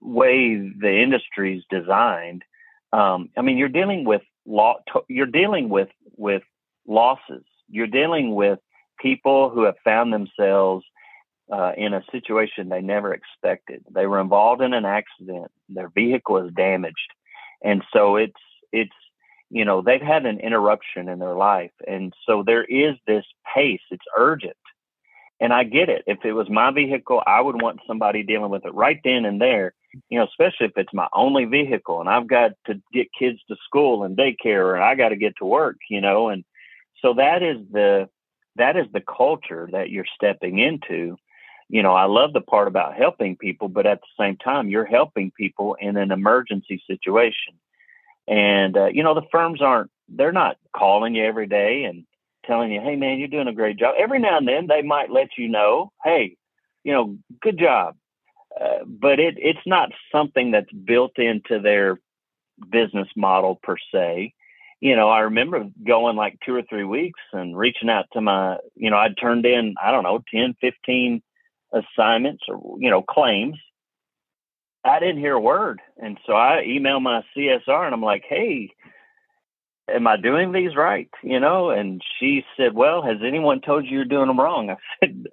[0.00, 2.42] way the industry is designed
[2.92, 4.22] um, i mean you're dealing with
[5.08, 6.42] you're dealing with with
[6.86, 7.44] losses.
[7.68, 8.58] You're dealing with
[9.00, 10.84] people who have found themselves
[11.52, 13.84] uh, in a situation they never expected.
[13.90, 15.50] They were involved in an accident.
[15.68, 17.12] Their vehicle is damaged.
[17.62, 18.32] And so it's
[18.72, 18.90] it's
[19.50, 21.72] you know they've had an interruption in their life.
[21.86, 23.24] And so there is this
[23.54, 23.80] pace.
[23.90, 24.56] It's urgent.
[25.40, 26.02] And I get it.
[26.06, 29.40] If it was my vehicle, I would want somebody dealing with it right then and
[29.40, 29.72] there,
[30.08, 33.56] you know, especially if it's my only vehicle and I've got to get kids to
[33.64, 36.44] school and daycare and I got to get to work, you know, and
[37.02, 38.08] so that is the
[38.56, 41.16] that is the culture that you're stepping into.
[41.68, 44.84] You know, I love the part about helping people, but at the same time, you're
[44.84, 47.54] helping people in an emergency situation.
[48.26, 52.04] And uh, you know, the firms aren't they're not calling you every day and
[52.46, 53.94] telling you, hey, man, you're doing a great job.
[53.98, 56.36] Every now and then they might let you know, hey,
[56.82, 57.94] you know, good job.
[58.60, 62.00] Uh, but it, it's not something that's built into their
[62.70, 64.34] business model per se.
[64.80, 68.58] You know, I remember going like two or three weeks and reaching out to my,
[68.74, 71.22] you know, I'd turned in, I don't know, 10, 15
[71.72, 73.56] assignments or, you know, claims.
[74.84, 75.80] I didn't hear a word.
[75.96, 78.70] And so I emailed my CSR and I'm like, hey,
[79.88, 81.10] am I doing these right?
[81.22, 84.70] You know, and she said, well, has anyone told you you're doing them wrong?
[84.70, 85.26] I said,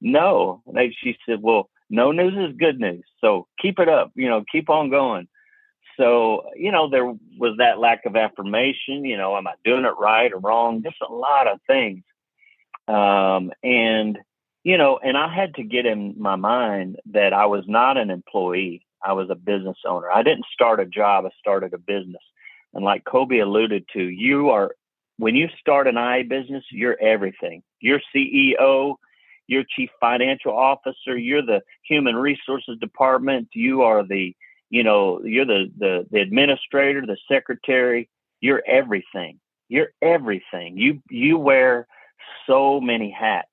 [0.00, 0.62] no.
[0.66, 3.04] And she said, well, no news is good news.
[3.20, 5.28] So keep it up, you know, keep on going.
[5.98, 9.94] So, you know, there was that lack of affirmation, you know, am I doing it
[9.98, 10.82] right or wrong?
[10.82, 12.04] Just a lot of things.
[12.86, 14.18] Um, and,
[14.62, 18.10] you know, and I had to get in my mind that I was not an
[18.10, 18.86] employee.
[19.04, 20.10] I was a business owner.
[20.10, 21.24] I didn't start a job.
[21.26, 22.22] I started a business.
[22.74, 24.74] And like Kobe alluded to, you are,
[25.16, 27.62] when you start an IA business, you're everything.
[27.80, 28.96] You're CEO,
[29.48, 34.36] you're chief financial officer, you're the human resources department, you are the,
[34.70, 38.08] you know, you're the, the, the administrator, the secretary,
[38.40, 39.40] you're everything.
[39.68, 40.78] You're everything.
[40.78, 41.88] You, you wear
[42.46, 43.48] so many hats.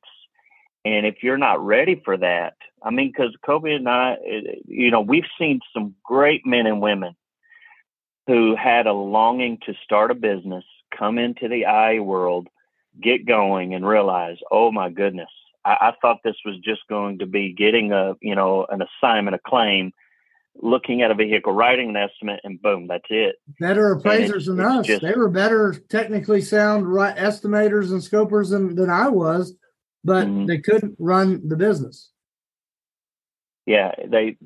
[0.84, 2.53] And if you're not ready for that,
[2.84, 6.67] I mean, because Kobe and I, eh, eh, you know, we've seen some great men
[6.67, 7.15] and women
[8.27, 10.63] who had a longing to start a business,
[10.95, 12.47] come into the IA world,
[13.01, 15.29] get going, and realize, oh my goodness,
[15.65, 19.36] I, I thought this was just going to be getting a, you know, an assignment,
[19.36, 19.91] a claim,
[20.62, 23.36] looking at a vehicle, writing an estimate, and boom, that's it.
[23.60, 24.86] Better appraisers than us.
[24.86, 29.54] Just, they were better technically sound right estimators and scopers than, than I was,
[30.04, 30.45] but mm-hmm.
[30.45, 32.12] they couldn't run the business.
[33.65, 34.38] Yeah, they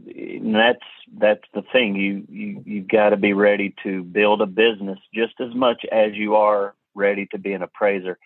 [0.42, 0.80] that's
[1.18, 1.98] that's the thing.
[1.98, 6.14] You you you've got to be ready to build a business just as much as
[6.14, 8.18] you are ready to be an appraiser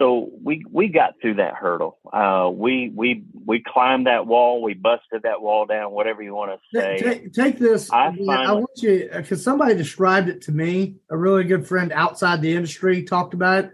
[0.00, 1.98] so we we got through that hurdle.
[2.10, 4.62] Uh, we we we climbed that wall.
[4.62, 5.92] We busted that wall down.
[5.92, 6.98] Whatever you want to say.
[6.98, 7.92] Take, take this.
[7.92, 10.96] I, I want you because somebody described it to me.
[11.10, 13.72] A really good friend outside the industry talked about it,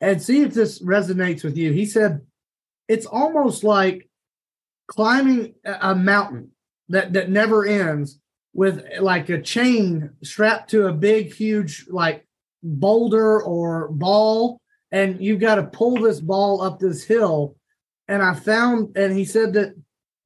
[0.00, 1.70] and see if this resonates with you.
[1.70, 2.22] He said
[2.88, 4.08] it's almost like
[4.86, 6.52] climbing a mountain
[6.88, 8.18] that that never ends
[8.54, 12.26] with like a chain strapped to a big huge like
[12.62, 17.56] boulder or ball and you've got to pull this ball up this hill.
[18.06, 19.74] And I found, and he said that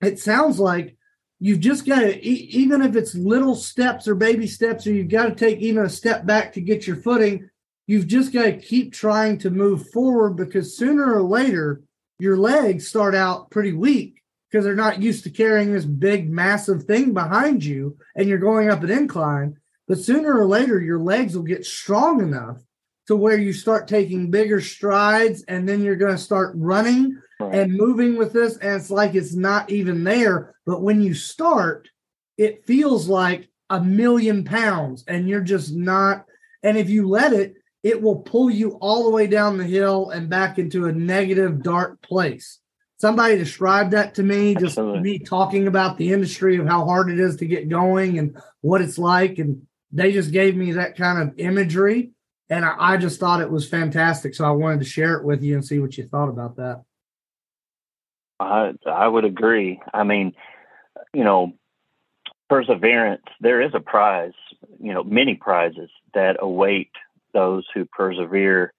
[0.01, 0.97] it sounds like
[1.41, 5.27] you've just got to, even if it's little steps or baby steps, or you've got
[5.27, 7.49] to take even a step back to get your footing,
[7.87, 11.83] you've just got to keep trying to move forward because sooner or later,
[12.19, 16.85] your legs start out pretty weak because they're not used to carrying this big, massive
[16.85, 19.57] thing behind you and you're going up an incline.
[19.89, 22.59] But sooner or later, your legs will get strong enough
[23.07, 27.55] to where you start taking bigger strides and then you're going to start running right.
[27.55, 31.89] and moving with this and it's like it's not even there but when you start
[32.39, 36.25] it feels like a million pounds and you're just not
[36.63, 40.11] and if you let it it will pull you all the way down the hill
[40.11, 42.61] and back into a negative dark place
[42.99, 45.01] somebody described that to me just Absolutely.
[45.01, 48.81] me talking about the industry of how hard it is to get going and what
[48.81, 52.13] it's like and they just gave me that kind of imagery
[52.51, 54.35] and I, I just thought it was fantastic.
[54.35, 56.83] So I wanted to share it with you and see what you thought about that.
[58.41, 59.81] I I would agree.
[59.93, 60.35] I mean,
[61.15, 61.53] you know,
[62.49, 63.25] perseverance.
[63.41, 64.33] There is a prize.
[64.81, 66.91] You know, many prizes that await
[67.33, 68.73] those who persevere.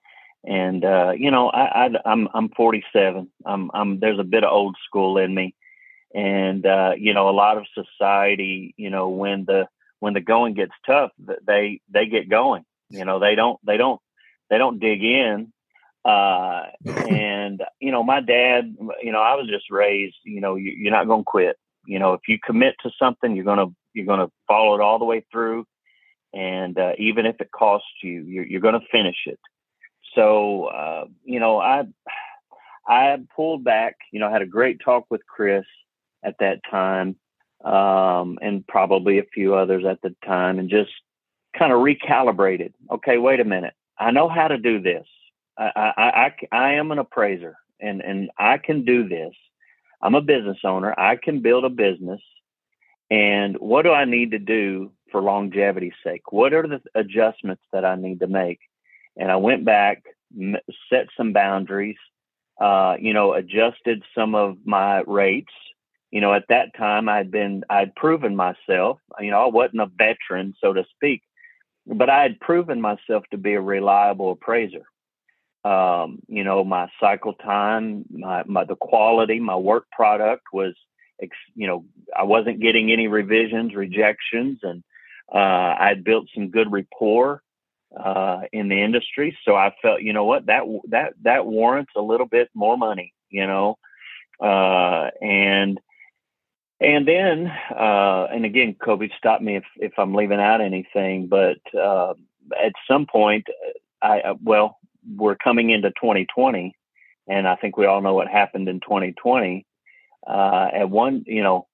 [0.43, 3.29] And uh, you know, I, I I'm I'm 47.
[3.45, 5.55] I'm I'm there's a bit of old school in me,
[6.13, 8.73] and uh, you know, a lot of society.
[8.77, 9.67] You know, when the
[9.99, 11.11] when the going gets tough,
[11.47, 13.99] they they get going you know, they don't they don't
[14.49, 15.51] they don't dig in.
[16.05, 20.71] Uh, and you know, my dad, you know, I was just raised, you know, you,
[20.71, 21.57] you're not going to quit.
[21.85, 25.05] You know, if you commit to something, you're gonna you're gonna follow it all the
[25.05, 25.65] way through,
[26.33, 29.39] and uh, even if it costs you, you're, you're going to finish it.
[30.15, 31.83] So, uh, you know, I
[32.87, 33.95] I pulled back.
[34.11, 35.65] You know, I had a great talk with Chris
[36.23, 37.17] at that time,
[37.65, 40.91] um, and probably a few others at the time, and just
[41.57, 42.73] kind of recalibrated.
[42.91, 43.73] Okay, wait a minute.
[43.97, 45.05] I know how to do this.
[45.57, 49.33] I, I, I, I am an appraiser and, and I can do this.
[50.01, 50.97] I'm a business owner.
[50.99, 52.21] I can build a business.
[53.09, 56.31] And what do I need to do for longevity's sake?
[56.31, 58.59] What are the adjustments that I need to make?
[59.15, 60.03] And I went back,
[60.89, 61.97] set some boundaries,
[62.59, 65.53] uh, you know, adjusted some of my rates.
[66.11, 69.91] You know, at that time I'd been, I'd proven myself, you know, I wasn't a
[69.97, 71.21] veteran, so to speak,
[71.85, 74.83] but I had proven myself to be a reliable appraiser.
[75.65, 80.73] Um, you know, my cycle time, my, my the quality, my work product was,
[81.21, 81.85] ex, you know,
[82.17, 84.83] I wasn't getting any revisions, rejections, and
[85.33, 85.37] uh,
[85.79, 87.41] I had built some good rapport
[87.97, 89.37] uh, in the industry.
[89.45, 93.13] So I felt, you know what, that that that warrants a little bit more money,
[93.29, 93.77] you know,
[94.41, 95.79] uh, and
[96.83, 101.57] and then, uh, and again, Kobe, stop me if, if I'm leaving out anything, but,
[101.77, 102.13] uh,
[102.61, 103.47] at some point,
[104.01, 104.77] I well,
[105.15, 106.75] we're coming into 2020,
[107.27, 109.65] and I think we all know what happened in 2020.
[110.25, 111.67] Uh, at one, you know,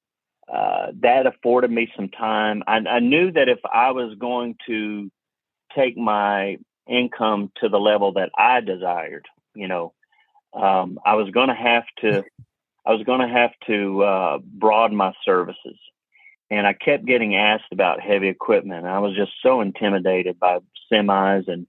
[0.52, 2.64] uh, that afforded me some time.
[2.68, 5.12] I, I knew that if I was going to
[5.76, 6.58] take my
[6.88, 9.94] income to the level that I desired, you know,
[10.54, 12.24] um, I was going to have to,
[12.90, 15.78] I was going to have to uh, broaden my services.
[16.50, 18.88] And I kept getting asked about heavy equipment.
[18.88, 20.58] I was just so intimidated by
[20.92, 21.68] semis and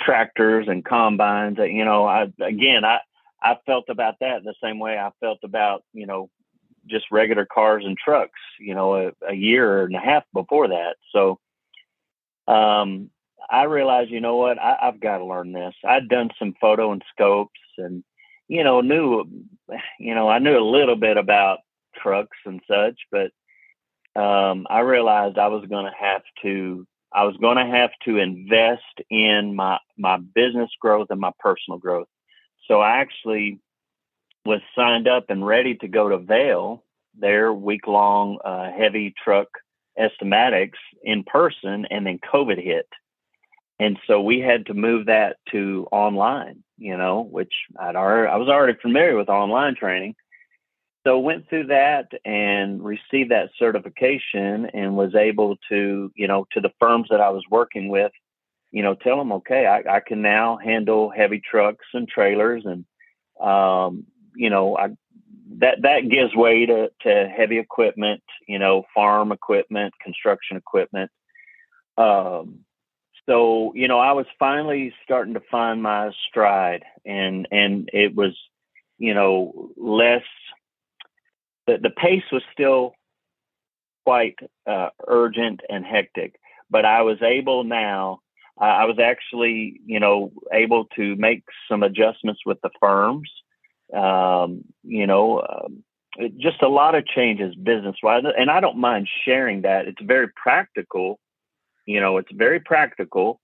[0.00, 1.58] tractors and combines.
[1.58, 3.00] You know, I again, I
[3.42, 6.30] I felt about that the same way I felt about you know
[6.86, 8.40] just regular cars and trucks.
[8.58, 10.96] You know, a, a year and a half before that.
[11.12, 11.38] So,
[12.50, 13.10] um,
[13.50, 15.74] I realized, you know what, I, I've got to learn this.
[15.86, 18.02] I'd done some photo and scopes, and
[18.48, 19.24] you know, knew,
[19.98, 21.58] you know, I knew a little bit about
[21.96, 23.30] trucks and such, but
[24.20, 28.18] um, I realized I was going to have to I was going to have to
[28.18, 32.08] invest in my my business growth and my personal growth.
[32.66, 33.60] So I actually
[34.44, 36.84] was signed up and ready to go to Vale,
[37.18, 39.48] their week long uh, heavy truck
[39.98, 42.88] estimatics in person, and then COVID hit,
[43.78, 46.62] and so we had to move that to online.
[46.76, 50.14] You know, which I'd already I was already familiar with online training,
[51.08, 56.60] so went through that and received that certification and was able to you know to
[56.60, 58.12] the firms that i was working with
[58.72, 62.84] you know tell them okay i, I can now handle heavy trucks and trailers and
[63.40, 64.04] um,
[64.36, 64.88] you know i
[65.60, 71.10] that that gives way to, to heavy equipment you know farm equipment construction equipment
[71.96, 72.60] um,
[73.28, 78.36] so you know i was finally starting to find my stride and and it was
[78.98, 80.22] you know less
[81.68, 82.94] the, the pace was still
[84.08, 88.20] quite uh, urgent and hectic, but I was able now.
[88.58, 93.30] Uh, I was actually, you know, able to make some adjustments with the firms.
[93.94, 95.84] Um, you know, um,
[96.38, 99.86] just a lot of changes business wise, and I don't mind sharing that.
[99.86, 101.20] It's very practical.
[101.88, 103.40] You know, it's very practical.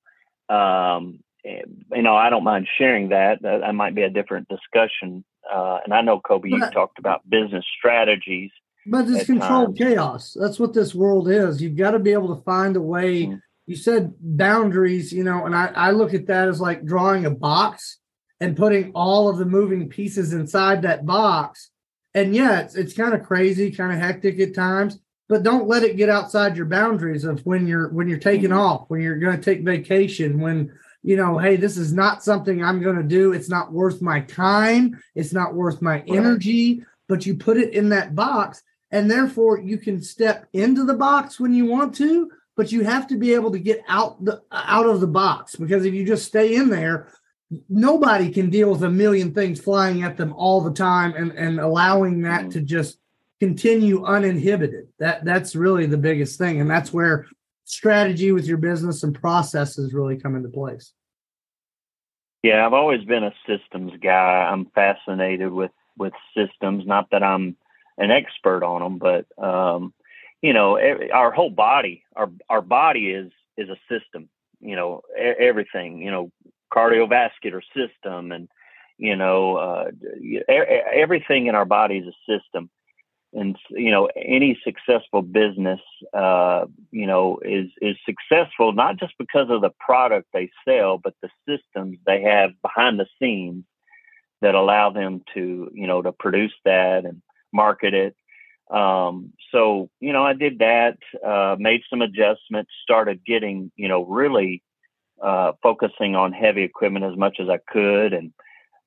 [0.49, 3.43] Um, you know, I don't mind sharing that.
[3.43, 7.29] That, that might be a different discussion uh, and I know Kobe, you talked about
[7.29, 8.51] business strategies.
[8.87, 9.95] But it's controlled times.
[9.95, 10.37] chaos.
[10.39, 11.63] That's what this world is.
[11.63, 13.25] You've got to be able to find a way.
[13.25, 13.37] Mm-hmm.
[13.67, 17.31] You said boundaries, you know, and I, I look at that as like drawing a
[17.31, 17.99] box
[18.41, 21.71] and putting all of the moving pieces inside that box.
[22.13, 24.99] And yeah, it's, it's kind of crazy, kind of hectic at times,
[25.29, 28.59] but don't let it get outside your boundaries of when you're when you're taking mm-hmm.
[28.59, 30.73] off, when you're going to take vacation, when
[31.03, 33.33] you know, hey, this is not something I'm going to do.
[33.33, 34.99] It's not worth my time.
[35.15, 36.83] It's not worth my energy.
[37.09, 41.39] But you put it in that box, and therefore you can step into the box
[41.39, 42.31] when you want to.
[42.57, 45.85] But you have to be able to get out the out of the box because
[45.85, 47.09] if you just stay in there,
[47.69, 51.61] nobody can deal with a million things flying at them all the time and and
[51.61, 52.51] allowing that mm-hmm.
[52.51, 52.99] to just
[53.41, 54.89] continue uninhibited.
[54.99, 57.27] That that's really the biggest thing, and that's where
[57.65, 60.93] strategy with your business and processes really come into place?
[62.43, 64.49] Yeah, I've always been a systems guy.
[64.51, 66.87] I'm fascinated with with systems.
[66.87, 67.57] Not that I'm
[67.97, 69.95] an expert on them, but um,
[70.43, 70.79] you know,
[71.13, 74.29] our whole body, our our body is is a system.
[74.61, 76.03] You know, everything.
[76.03, 76.33] You know,
[76.71, 78.49] cardiovascular system, and
[78.99, 79.85] you know, uh,
[80.93, 82.69] everything in our body is a system
[83.35, 85.81] and you know any successful business
[86.15, 91.15] uh, you know is is successful not just because of the product they sell but
[91.21, 93.65] the systems they have behind the scenes
[94.41, 97.21] that allow them to you know to produce that and
[97.53, 98.17] market it.
[98.71, 104.05] Um, so you know i did that uh, made some adjustments started getting you know
[104.05, 104.63] really
[105.23, 108.33] uh, focusing on heavy equipment as much as i could and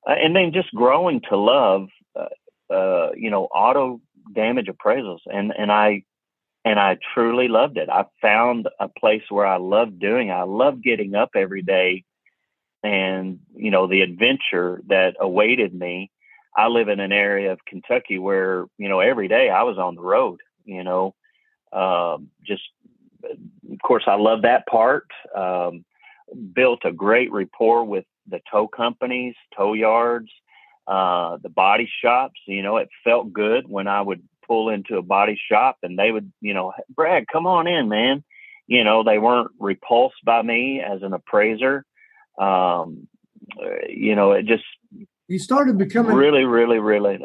[0.08, 4.00] uh, and then just growing to love uh, uh, you know auto
[4.34, 6.04] damage appraisals and and I
[6.64, 7.88] and I truly loved it.
[7.88, 10.28] I found a place where I loved doing.
[10.28, 10.32] It.
[10.32, 12.04] I love getting up every day
[12.82, 16.10] and you know the adventure that awaited me.
[16.56, 19.94] I live in an area of Kentucky where you know every day I was on
[19.94, 20.40] the road.
[20.64, 21.14] You know,
[21.72, 22.62] um, just
[23.24, 25.06] of course I love that part.
[25.34, 25.84] Um,
[26.52, 30.30] built a great rapport with the tow companies, tow yards,
[30.88, 32.40] uh, the body shops.
[32.46, 36.10] You know, it felt good when I would pull into a body shop and they
[36.10, 38.24] would, you know, Brad, come on in, man.
[38.66, 41.84] You know, they weren't repulsed by me as an appraiser.
[42.38, 43.08] Um,
[43.88, 44.64] you know, it just
[45.26, 47.18] you started becoming really, really, really.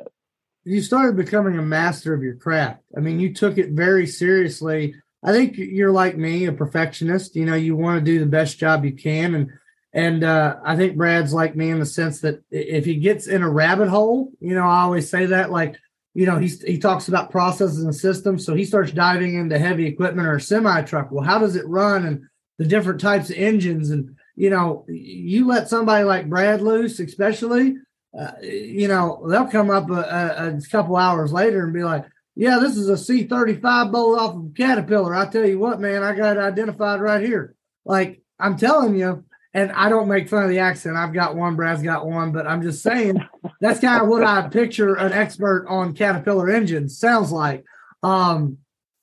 [0.66, 2.82] You started becoming a master of your craft.
[2.95, 7.36] I mean, you took it very seriously I think you're like me, a perfectionist.
[7.36, 9.51] You know, you want to do the best job you can, and
[9.93, 13.43] and uh, I think Brad's like me in the sense that if he gets in
[13.43, 15.75] a rabbit hole, you know, I always say that like,
[16.13, 19.85] you know, he's he talks about processes and systems, so he starts diving into heavy
[19.85, 21.11] equipment or semi truck.
[21.11, 22.23] Well, how does it run and
[22.57, 27.75] the different types of engines and you know, you let somebody like Brad loose, especially,
[28.17, 32.05] uh, you know, they'll come up a, a, a, couple hours later and be like,
[32.35, 35.13] yeah, this is a C 35 bolt off of Caterpillar.
[35.13, 37.55] I tell you what, man, I got identified right here.
[37.85, 39.23] Like, I'm telling you,
[39.53, 40.97] and I don't make fun of the accent.
[40.97, 43.17] I've got one, Brad's got one, but I'm just saying
[43.61, 47.63] that's kind of what I picture an expert on Caterpillar engines sounds like.
[48.01, 48.57] Um,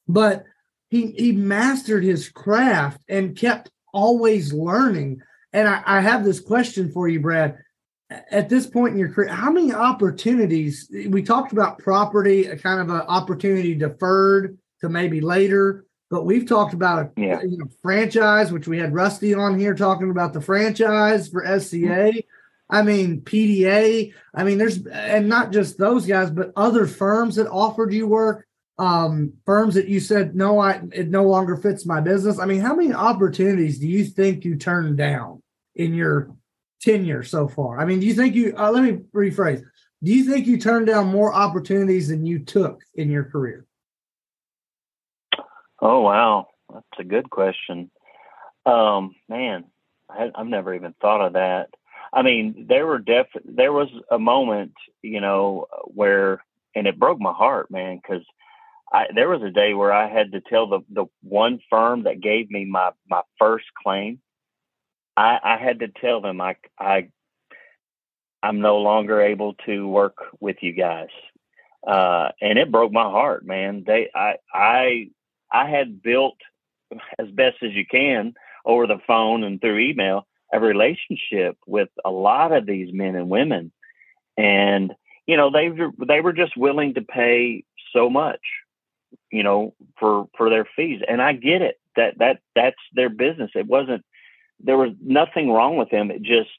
[0.08, 0.44] but
[0.88, 5.22] he he mastered his craft and kept always learning.
[5.52, 7.58] And I, I have this question for you, Brad
[8.10, 12.80] at this point in your career, how many opportunities we talked about property, a kind
[12.80, 17.40] of an opportunity deferred to maybe later, but we've talked about a yeah.
[17.42, 22.22] you know, franchise, which we had Rusty on here talking about the franchise for SCA.
[22.68, 24.12] I mean, PDA.
[24.34, 28.46] I mean, there's and not just those guys, but other firms that offered you work,
[28.78, 32.38] um, firms that you said no, I it no longer fits my business.
[32.38, 35.42] I mean, how many opportunities do you think you turned down
[35.76, 36.34] in your
[36.80, 37.78] tenure so far?
[37.78, 39.62] I mean, do you think you, uh, let me rephrase,
[40.02, 43.66] do you think you turned down more opportunities than you took in your career?
[45.80, 46.48] Oh, wow.
[46.72, 47.90] That's a good question.
[48.66, 49.64] Um, man,
[50.08, 51.70] I, have never even thought of that.
[52.12, 54.72] I mean, there were def there was a moment,
[55.02, 56.42] you know, where,
[56.74, 58.24] and it broke my heart, man, because
[58.92, 62.20] I, there was a day where I had to tell the, the one firm that
[62.20, 64.20] gave me my, my first claim
[65.20, 67.08] I, I had to tell them I, I,
[68.42, 71.08] I'm no longer able to work with you guys.
[71.86, 73.84] Uh, and it broke my heart, man.
[73.86, 75.10] They, I, I,
[75.52, 76.36] I had built
[77.18, 78.34] as best as you can
[78.64, 83.30] over the phone and through email a relationship with a lot of these men and
[83.30, 83.70] women,
[84.36, 84.92] and
[85.26, 85.70] you know they
[86.06, 88.40] they were just willing to pay so much,
[89.30, 91.80] you know, for for their fees, and I get it.
[91.96, 93.50] That that that's their business.
[93.54, 94.04] It wasn't
[94.62, 96.10] there was nothing wrong with them.
[96.10, 96.50] It just,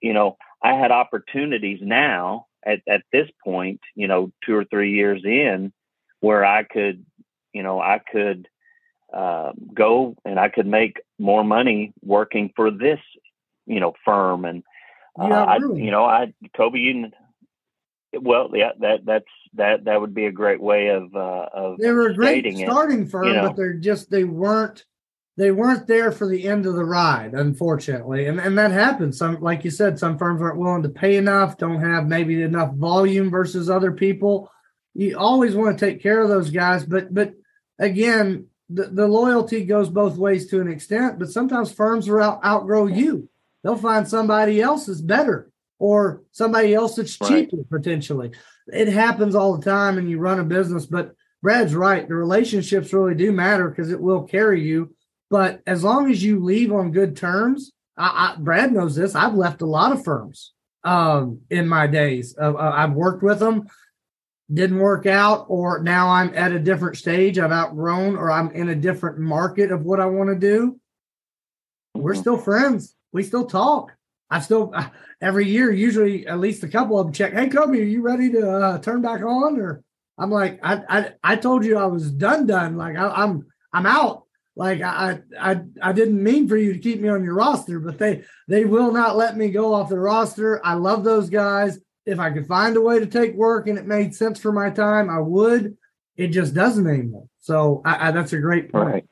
[0.00, 4.92] you know, I had opportunities now at, at this point, you know, two or three
[4.92, 5.72] years in
[6.20, 7.04] where I could,
[7.52, 8.48] you know, I could
[9.12, 12.98] uh, go and I could make more money working for this,
[13.66, 14.44] you know, firm.
[14.44, 14.62] And,
[15.20, 17.10] uh, yeah, I, you know, I, Kobe, you,
[18.20, 19.24] well, yeah, that, that's,
[19.54, 23.04] that, that would be a great way of, uh, of, they were a great starting
[23.04, 23.48] it, firm, you know?
[23.48, 24.84] but they're just, they weren't,
[25.36, 28.26] they weren't there for the end of the ride, unfortunately.
[28.26, 29.16] And and that happens.
[29.16, 32.74] Some like you said, some firms aren't willing to pay enough, don't have maybe enough
[32.74, 34.50] volume versus other people.
[34.94, 37.32] You always want to take care of those guys, but but
[37.82, 42.44] again, the, the loyalty goes both ways to an extent, but sometimes firms will out,
[42.44, 43.28] outgrow you.
[43.62, 47.50] They'll find somebody else is better or somebody else that's right.
[47.50, 48.32] cheaper potentially.
[48.68, 52.08] It happens all the time and you run a business, but Brad's right.
[52.08, 54.94] The relationships really do matter because it will carry you
[55.32, 59.14] but as long as you leave on good terms, I, I, Brad knows this.
[59.14, 60.52] I've left a lot of firms
[60.84, 62.36] um, in my days.
[62.38, 63.66] Uh, uh, I've worked with them,
[64.52, 67.38] didn't work out, or now I'm at a different stage.
[67.38, 70.78] I've outgrown, or I'm in a different market of what I want to do.
[71.94, 72.20] We're mm-hmm.
[72.20, 72.94] still friends.
[73.12, 73.92] We still talk.
[74.30, 74.74] I still
[75.20, 77.32] every year, usually at least a couple of them check.
[77.32, 79.60] Hey, Kobe, are you ready to uh, turn back on?
[79.60, 79.82] Or
[80.18, 82.76] I'm like, I, I I told you I was done, done.
[82.76, 84.24] Like I, I'm I'm out
[84.54, 87.98] like I, I I didn't mean for you to keep me on your roster, but
[87.98, 90.64] they they will not let me go off the roster.
[90.64, 91.78] I love those guys.
[92.04, 94.70] If I could find a way to take work and it made sense for my
[94.70, 95.76] time, I would.
[96.16, 97.28] It just doesn't anymore.
[97.40, 98.86] So I, I, that's a great point.
[98.86, 99.08] Right.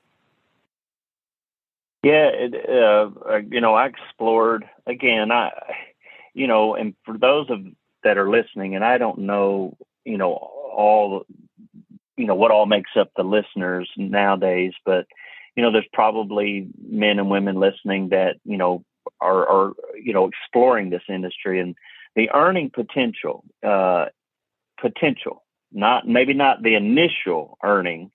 [2.03, 5.31] Yeah, it, uh, you know, I explored again.
[5.31, 5.51] I,
[6.35, 7.61] you know, and for those of
[8.05, 11.27] that are listening, and I don't know, you know, all,
[12.17, 15.07] you know, what all makes up the listeners nowadays, but
[15.57, 18.85] you know, there's probably men and women listening that, you know,
[19.21, 21.75] are, are you know, exploring this industry and
[22.17, 24.07] the earning potential, uh,
[24.81, 28.11] potential, not maybe not the initial earning,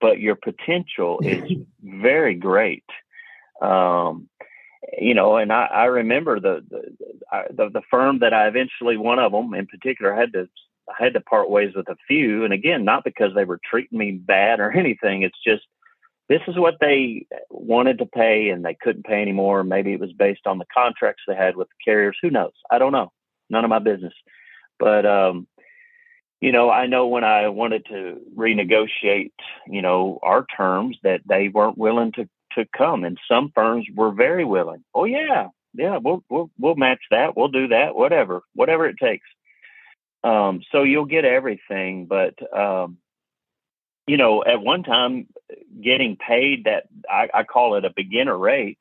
[0.00, 2.84] but your potential is very great.
[3.60, 4.28] Um,
[4.98, 6.82] you know, and I, I remember the, the,
[7.50, 10.48] the the firm that I eventually one of them in particular had to
[10.88, 13.98] I had to part ways with a few, and again, not because they were treating
[13.98, 15.22] me bad or anything.
[15.22, 15.62] It's just
[16.28, 19.62] this is what they wanted to pay and they couldn't pay anymore.
[19.62, 22.16] Maybe it was based on the contracts they had with the carriers.
[22.22, 22.52] Who knows?
[22.70, 23.12] I don't know.
[23.50, 24.14] None of my business.
[24.78, 25.46] But um,
[26.40, 29.32] you know, I know when I wanted to renegotiate,
[29.66, 34.12] you know, our terms that they weren't willing to to come, and some firms were
[34.12, 34.84] very willing.
[34.94, 37.36] Oh yeah, yeah, we'll we'll we'll match that.
[37.36, 37.94] We'll do that.
[37.94, 39.26] Whatever, whatever it takes.
[40.22, 42.98] Um, so you'll get everything, but um,
[44.06, 45.26] you know, at one time,
[45.82, 48.78] getting paid that I, I call it a beginner rate.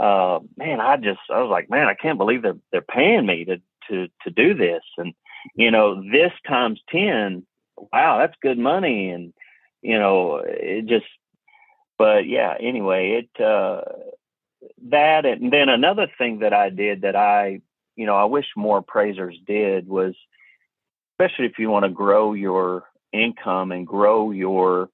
[0.00, 3.44] Uh, man, I just I was like, man, I can't believe they're they're paying me
[3.44, 3.56] to
[3.88, 5.14] to to do this, and
[5.54, 7.46] you know, this times ten,
[7.92, 9.32] wow, that's good money, and
[9.82, 11.06] you know, it just.
[11.96, 13.82] But yeah, anyway, it uh,
[14.90, 17.60] that and then another thing that I did that I,
[17.96, 20.14] you know, I wish more appraisers did was,
[21.12, 24.90] especially if you want to grow your income and grow your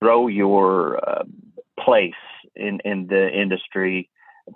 [0.00, 1.24] grow your uh,
[1.80, 2.12] place
[2.58, 4.10] in in the industry.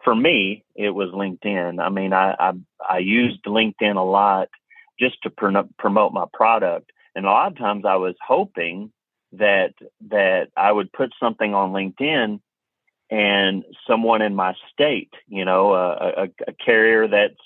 [0.05, 1.80] For me it was linkedin.
[1.82, 2.53] I mean i i,
[2.88, 4.48] I used linkedin a lot
[4.98, 6.92] just to pr- promote my product.
[7.14, 8.92] And a lot of times i was hoping
[9.32, 9.74] that
[10.09, 12.40] that i would put something on linkedin
[13.11, 17.36] and someone in my state you know a, a, a carrier that's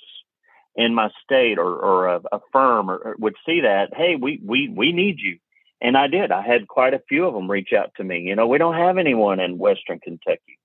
[0.77, 4.41] in my state or, or a, a firm or, or would see that, hey, we,
[4.45, 5.39] we, we need you.
[5.81, 6.33] And I did.
[6.33, 8.21] I had quite a few of them reach out to me.
[8.21, 10.59] You know, we don't have anyone in Western Kentucky.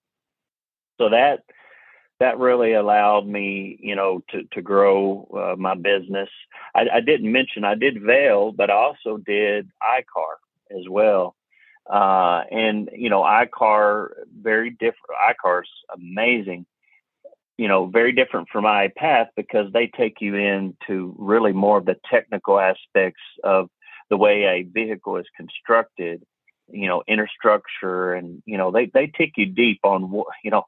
[1.00, 1.44] So that,
[2.20, 6.30] that really allowed me, you know, to, to grow uh, my business.
[6.76, 11.36] I, I, didn't mention I did Vale, but I also did iCar as well.
[11.92, 14.10] Uh, and, you know, iCar,
[14.40, 15.18] very different.
[15.44, 16.66] iCar's amazing
[17.58, 21.96] you know, very different from iPath because they take you into really more of the
[22.10, 23.70] technical aspects of
[24.12, 26.22] the way a vehicle is constructed,
[26.70, 30.52] you know, inner structure, and you know, they they take you deep on what you
[30.52, 30.66] know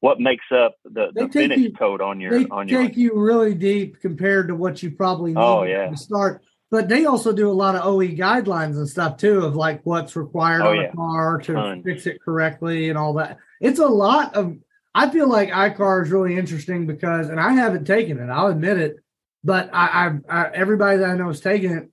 [0.00, 3.18] what makes up the, the finish you, code on your they on your take you
[3.18, 5.90] really deep compared to what you probably oh, need oh, yeah.
[5.90, 6.42] to start.
[6.70, 10.14] But they also do a lot of OE guidelines and stuff too of like what's
[10.14, 10.82] required oh, on yeah.
[10.82, 11.82] a car to Ton.
[11.82, 13.38] fix it correctly and all that.
[13.60, 14.56] It's a lot of
[14.94, 18.78] I feel like iCar is really interesting because, and I haven't taken it, I'll admit
[18.78, 18.96] it,
[19.42, 21.90] but I, I, I everybody that I know has taken it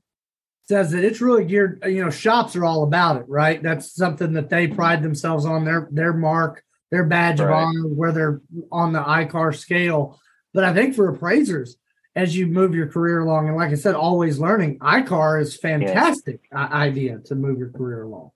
[0.67, 1.83] says that it's really geared.
[1.85, 3.61] You know, shops are all about it, right?
[3.61, 7.47] That's something that they pride themselves on their their mark, their badge right.
[7.47, 8.41] of honor, where they're
[8.71, 10.19] on the iCar scale.
[10.53, 11.77] But I think for appraisers,
[12.15, 16.41] as you move your career along, and like I said, always learning, iCar is fantastic
[16.51, 16.67] yeah.
[16.67, 18.31] idea to move your career along.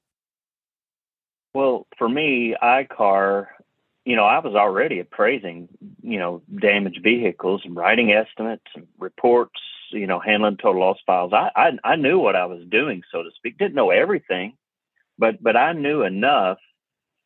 [1.53, 3.47] Well, for me, iCar
[4.05, 5.67] you know, I was already appraising,
[6.03, 9.59] you know, damaged vehicles and writing estimates and reports,
[9.95, 11.33] you know, handling total loss files.
[11.33, 13.57] I, I, I knew what I was doing, so to speak.
[13.57, 14.53] Didn't know everything,
[15.17, 16.57] but but I knew enough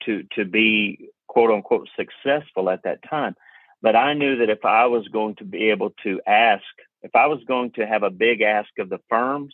[0.05, 3.35] to to be quote unquote successful at that time.
[3.81, 6.63] But I knew that if I was going to be able to ask,
[7.01, 9.53] if I was going to have a big ask of the firms,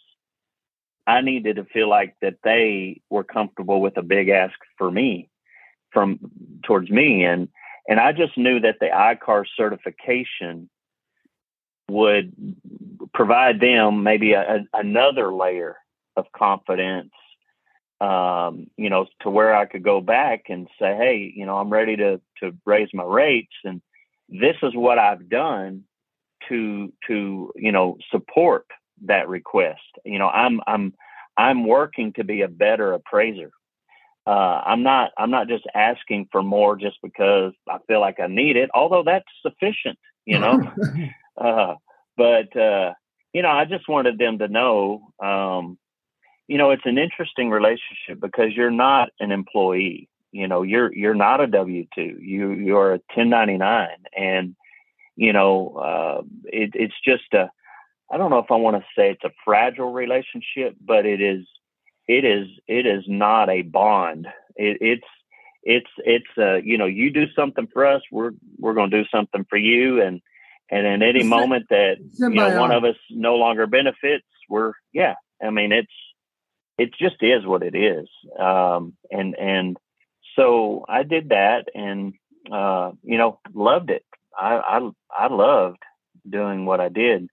[1.07, 5.29] I needed to feel like that they were comfortable with a big ask for me
[5.91, 6.19] from
[6.63, 7.47] towards me and
[7.87, 10.69] and I just knew that the iCar certification
[11.89, 12.33] would
[13.13, 15.77] provide them maybe a, a, another layer
[16.15, 17.11] of confidence
[18.01, 21.69] um, you know to where I could go back and say hey you know I'm
[21.69, 23.81] ready to to raise my rates and
[24.27, 25.83] this is what I've done
[26.49, 28.65] to to you know support
[29.05, 30.93] that request you know I'm I'm
[31.37, 33.51] I'm working to be a better appraiser
[34.27, 38.27] uh, I'm not I'm not just asking for more just because I feel like I
[38.27, 40.59] need it, although that's sufficient, you know.
[41.37, 41.75] uh,
[42.17, 42.93] but uh,
[43.33, 45.77] you know, I just wanted them to know, um,
[46.47, 50.09] you know, it's an interesting relationship because you're not an employee.
[50.31, 52.17] You know, you're you're not a W two.
[52.21, 54.55] You you're a 1099, and
[55.15, 57.49] you know, uh, it, it's just a.
[58.11, 61.45] I don't know if I want to say it's a fragile relationship, but it is
[62.07, 64.27] it is it is not a bond.
[64.55, 65.07] It, it's
[65.63, 69.09] it's it's uh you know you do something for us, we're we're going to do
[69.13, 70.21] something for you, and
[70.69, 75.15] and in any moment that you know one of us no longer benefits, we're yeah.
[75.43, 75.91] I mean it's
[76.77, 78.07] it just is what it is,
[78.39, 79.77] um, and and
[80.35, 82.13] so I did that, and
[82.51, 84.05] uh, you know loved it.
[84.37, 84.89] I I
[85.25, 85.79] I loved
[86.27, 87.29] doing what I did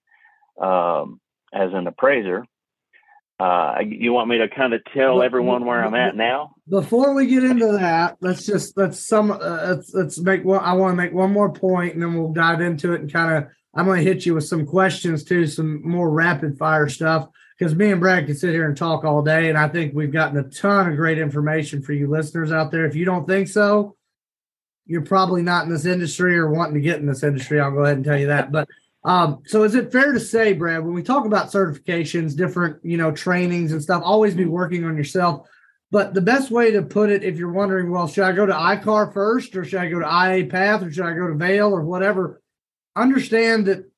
[0.60, 1.20] um,
[1.52, 2.44] as an appraiser
[3.42, 6.54] uh, you want me to kind of tell everyone where I'm at now?
[6.68, 9.36] Before we get into that, let's just let's some uh,
[9.66, 10.62] let's let's make one.
[10.62, 13.36] I want to make one more point, and then we'll dive into it and kind
[13.36, 13.50] of.
[13.74, 17.26] I'm going to hit you with some questions too, some more rapid fire stuff
[17.58, 20.12] because me and Brad can sit here and talk all day, and I think we've
[20.12, 22.84] gotten a ton of great information for you listeners out there.
[22.84, 23.96] If you don't think so,
[24.84, 27.60] you're probably not in this industry or wanting to get in this industry.
[27.60, 28.52] I'll go ahead and tell you that.
[28.52, 28.68] But
[29.04, 32.96] Um, so is it fair to say, Brad, when we talk about certifications, different, you
[32.96, 35.48] know, trainings and stuff, always be working on yourself.
[35.90, 38.52] But the best way to put it, if you're wondering, well, should I go to
[38.52, 41.74] ICAR first or should I go to IA Path or should I go to Vale
[41.74, 42.40] or whatever?
[42.96, 43.90] Understand that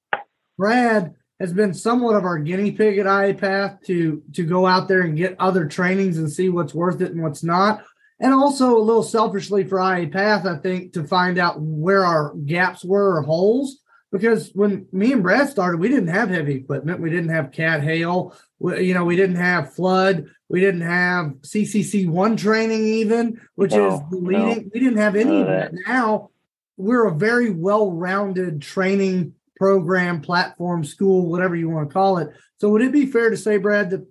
[0.57, 4.88] Brad has been somewhat of our guinea pig at IA Path to to go out
[4.88, 7.84] there and get other trainings and see what's worth it and what's not.
[8.20, 12.34] And also a little selfishly for IA Path, I think, to find out where our
[12.46, 13.80] gaps were or holes
[14.14, 17.00] because when me and Brad started, we didn't have heavy equipment.
[17.00, 18.32] We didn't have cat hail.
[18.60, 20.26] We, you know, we didn't have flood.
[20.48, 24.48] We didn't have CCC one training even, which no, is leading.
[24.48, 24.70] No.
[24.72, 25.72] We didn't have any of that.
[25.88, 26.30] Now
[26.76, 32.28] we're a very well-rounded training program, platform, school, whatever you want to call it.
[32.60, 34.06] So would it be fair to say, Brad, that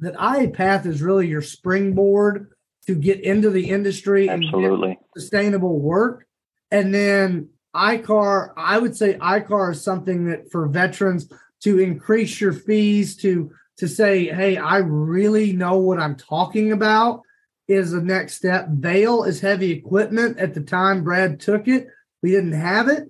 [0.00, 2.52] that IA Path is really your springboard
[2.86, 4.92] to get into the industry Absolutely.
[4.92, 6.26] and sustainable work?
[6.70, 11.28] And then ICAR, I would say ICAR is something that for veterans
[11.60, 17.22] to increase your fees to to say, hey, I really know what I'm talking about
[17.66, 18.68] is the next step.
[18.68, 20.38] Vale is heavy equipment.
[20.38, 21.88] At the time Brad took it,
[22.22, 23.08] we didn't have it.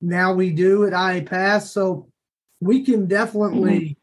[0.00, 1.64] Now we do at IA Path.
[1.64, 2.08] So
[2.60, 3.94] we can definitely mm-hmm.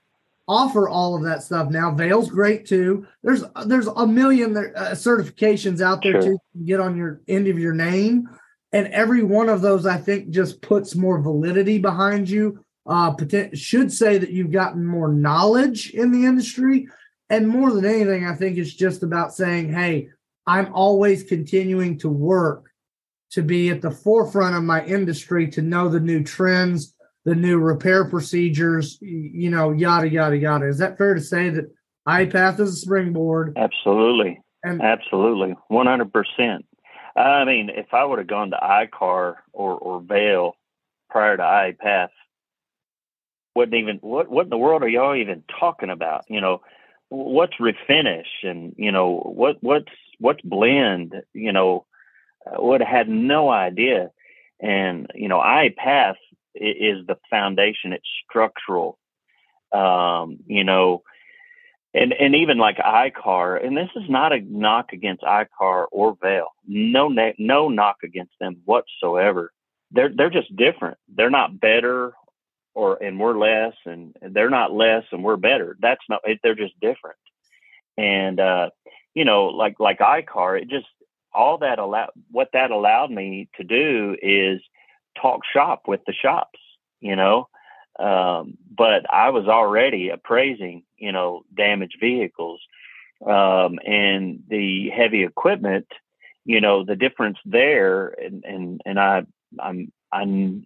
[0.47, 1.91] offer all of that stuff now.
[1.91, 3.05] Vale's great too.
[3.21, 6.33] There's there's a million uh, certifications out there sure.
[6.33, 8.29] to get on your end of your name
[8.77, 13.13] and every one of those i think just puts more validity behind you uh
[13.53, 16.87] should say that you've gotten more knowledge in the industry.
[17.29, 20.09] And more than anything i think it's just about saying hey
[20.45, 22.71] i'm always continuing to work
[23.31, 27.57] to be at the forefront of my industry to know the new trends the new
[27.57, 30.65] repair procedures you know yada yada yada.
[30.65, 31.65] Is that fair to say that
[32.07, 33.57] ipath is a springboard?
[33.57, 34.39] Absolutely.
[34.63, 35.53] And absolutely.
[35.69, 36.59] 100%
[37.17, 40.55] I mean, if I would have gone to ICAR or or Vale
[41.09, 42.11] prior to IA Path,
[43.55, 46.25] wouldn't even what what in the world are y'all even talking about?
[46.29, 46.61] You know,
[47.09, 51.15] what's refinish and you know what what's what's blend?
[51.33, 51.85] You know,
[52.53, 54.11] would have had no idea.
[54.61, 56.17] And you know, IA Path
[56.55, 57.93] is the foundation.
[57.93, 58.99] It's structural.
[59.71, 61.01] Um, you know,
[61.93, 66.53] and and even like ICAR, and this is not a knock against ICAR or Vale.
[66.67, 69.51] No, no knock against them whatsoever.
[69.91, 70.97] They're they're just different.
[71.07, 72.13] They're not better,
[72.75, 75.77] or and we're less, and they're not less and we're better.
[75.79, 76.21] That's not.
[76.43, 77.17] They're just different.
[77.97, 78.69] And uh,
[79.15, 80.87] you know, like like ICAR, it just
[81.33, 82.09] all that allowed.
[82.31, 84.61] What that allowed me to do is
[85.19, 86.59] talk shop with the shops.
[86.99, 87.47] You know,
[87.99, 92.61] um, but I was already appraising, you know, damaged vehicles
[93.25, 95.87] um, and the heavy equipment.
[96.45, 99.23] You know, the difference there, and and and I,
[99.59, 100.65] I'm I'm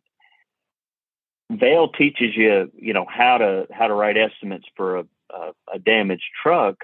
[1.49, 5.79] Vale teaches you, you know, how to how to write estimates for a, a, a
[5.79, 6.75] damaged truck,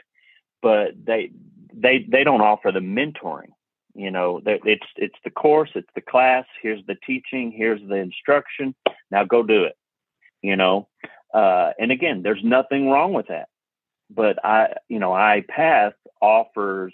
[0.61, 1.31] but they
[1.73, 3.51] they they don't offer the mentoring.
[3.93, 6.45] You know, it's it's the course, it's the class.
[6.61, 8.73] Here's the teaching, here's the instruction.
[9.11, 9.75] Now go do it
[10.41, 10.88] you know.
[11.33, 13.49] Uh, and again, there's nothing wrong with that.
[14.09, 16.93] But I, you know, IA Path offers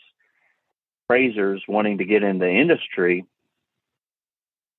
[1.05, 3.25] appraisers wanting to get in the industry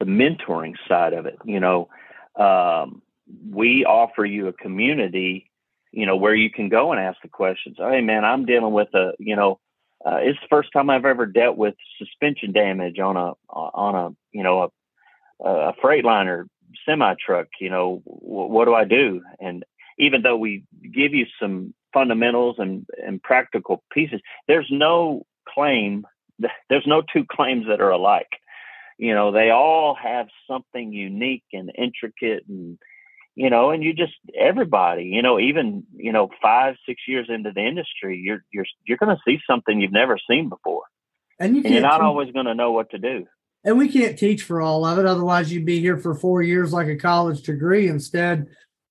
[0.00, 1.38] the mentoring side of it.
[1.44, 1.88] You know,
[2.36, 3.02] um,
[3.50, 5.50] we offer you a community,
[5.92, 7.76] you know, where you can go and ask the questions.
[7.78, 9.60] Hey, man, I'm dealing with a, you know,
[10.04, 14.14] uh, it's the first time I've ever dealt with suspension damage on a on a
[14.32, 14.70] you know
[15.42, 16.46] a, a Freightliner
[16.86, 19.22] semi truck, you know, w- what do I do?
[19.40, 19.64] And
[19.98, 26.06] even though we give you some fundamentals and, and practical pieces, there's no claim,
[26.68, 28.30] there's no two claims that are alike.
[28.98, 32.78] You know, they all have something unique and intricate and,
[33.36, 37.50] you know, and you just everybody, you know, even you know, five six years into
[37.52, 40.84] the industry, you're you're you're going to see something you've never seen before,
[41.40, 43.26] and, you and you're not always going to know what to do
[43.64, 45.06] and we can't teach for all of it.
[45.06, 47.88] Otherwise, you'd be here for four years like a college degree.
[47.88, 48.46] Instead,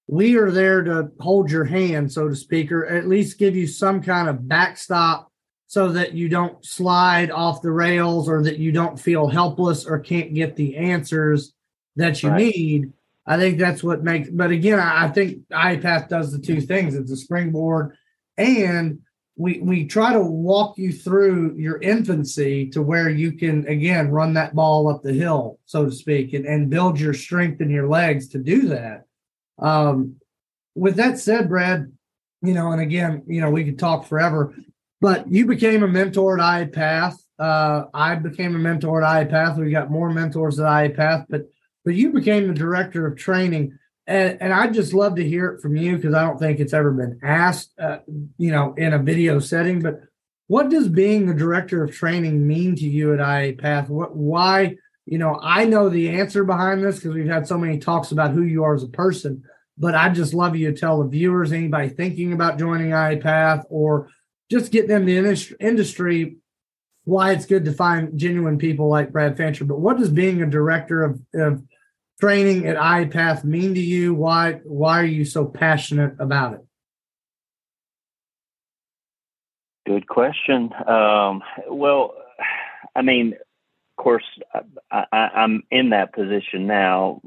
[0.08, 3.68] we are there to hold your hand, so to speak, or at least give you
[3.68, 5.32] some kind of backstop
[5.68, 10.00] so that you don't slide off the rails or that you don't feel helpless or
[10.00, 11.54] can't get the answers
[11.96, 12.38] that you right.
[12.40, 12.94] need.
[13.26, 17.12] I think that's what makes, but again, I think IPath does the two things it's
[17.12, 17.96] a springboard
[18.38, 19.00] and
[19.36, 24.34] we we try to walk you through your infancy to where you can again run
[24.34, 27.88] that ball up the hill so to speak and, and build your strength in your
[27.88, 29.06] legs to do that
[29.60, 30.16] um,
[30.76, 31.92] with that said brad
[32.44, 34.54] you know and again you know we could talk forever
[35.04, 37.22] but you became a mentor at IA Path.
[37.38, 39.58] Uh, I became a mentor at IA Path.
[39.58, 41.42] We got more mentors at IA Path, but
[41.84, 43.78] but you became the director of training.
[44.06, 46.74] And, and I'd just love to hear it from you because I don't think it's
[46.74, 48.00] ever been asked, uh,
[48.38, 49.82] you know, in a video setting.
[49.82, 50.02] But
[50.48, 53.90] what does being the director of training mean to you at IA Path?
[53.90, 54.76] What, why,
[55.06, 58.32] you know, I know the answer behind this because we've had so many talks about
[58.32, 59.44] who you are as a person.
[59.78, 63.66] But I'd just love you to tell the viewers, anybody thinking about joining IA Path
[63.70, 64.10] or
[64.52, 66.38] just getting in the industry,
[67.06, 69.66] why it's good to find genuine people like Brad Fancher.
[69.66, 71.64] But what does being a director of, of
[72.24, 74.14] training at IPATH mean to you?
[74.14, 76.62] Why why are you so passionate about it?
[79.86, 80.72] Good question.
[80.88, 82.14] Um, well,
[82.96, 84.24] I mean, of course,
[84.90, 87.22] I, am in that position now,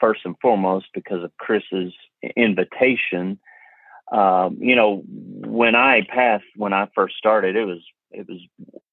[0.00, 1.92] first and foremost, because of Chris's
[2.36, 3.38] invitation.
[4.10, 7.78] Um, you know, when I passed, when I first started, it was
[8.10, 8.40] it was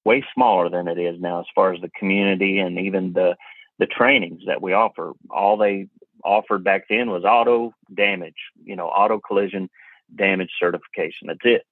[0.06, 3.36] way smaller than it is now, as far as the community and even the
[3.80, 5.14] the trainings that we offer.
[5.32, 5.88] All they
[6.24, 9.70] offered back then was auto damage, you know, auto collision
[10.16, 11.28] damage certification.
[11.28, 11.66] That's it.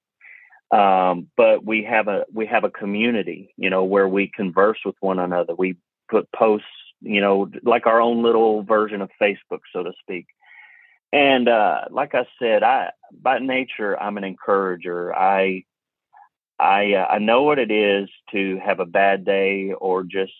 [0.76, 4.96] Um, but we have a we have a community, you know, where we converse with
[5.00, 5.54] one another.
[5.54, 5.76] We
[6.10, 6.66] put posts,
[7.00, 10.26] you know, like our own little version of Facebook, so to speak.
[11.12, 15.14] And uh, like I said, I by nature I'm an encourager.
[15.14, 15.64] I
[16.58, 20.32] I uh, I know what it is to have a bad day or just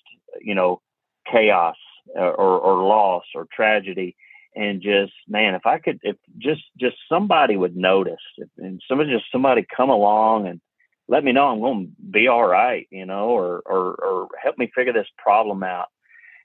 [0.42, 0.82] you know
[1.30, 1.76] chaos
[2.16, 4.16] uh, or, or loss or tragedy
[4.56, 9.10] and just man if i could if just just somebody would notice if, and somebody
[9.10, 10.60] just somebody come along and
[11.06, 14.58] let me know i'm going to be all right you know or or or help
[14.58, 15.88] me figure this problem out.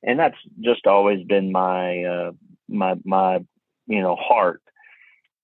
[0.03, 2.31] And that's just always been my uh
[2.67, 3.39] my my
[3.87, 4.61] you know heart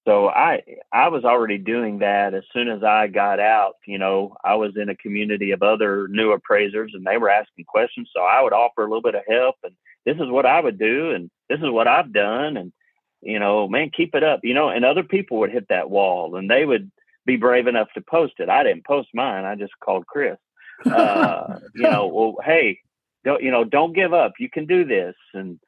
[0.10, 3.76] so I I was already doing that as soon as I got out.
[3.86, 7.66] You know, I was in a community of other new appraisers, and they were asking
[7.66, 8.10] questions.
[8.16, 9.76] So I would offer a little bit of help, and
[10.08, 12.74] this is what I would do, and this is what I've done, and
[13.22, 14.40] you know, man, keep it up.
[14.42, 16.90] You know, and other people would hit that wall, and they would
[17.28, 18.50] be brave enough to post it.
[18.50, 19.46] I didn't post mine.
[19.46, 20.38] I just called Chris.
[20.90, 22.80] Uh, you know, well, hey,
[23.26, 23.66] don't you know?
[23.66, 24.32] Don't give up.
[24.40, 25.60] You can do this, and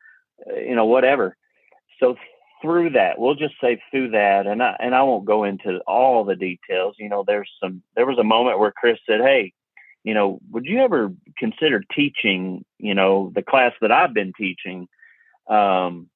[0.50, 1.36] uh, you know, whatever.
[2.00, 2.16] So
[2.62, 6.24] through that, we'll just say through that, and I and I won't go into all
[6.24, 6.96] the details.
[7.00, 7.82] You know, there's some.
[7.96, 9.54] There was a moment where Chris said, "Hey,
[10.04, 12.64] you know, would you ever consider teaching?
[12.78, 14.88] You know, the class that I've been teaching."
[15.48, 16.10] Um,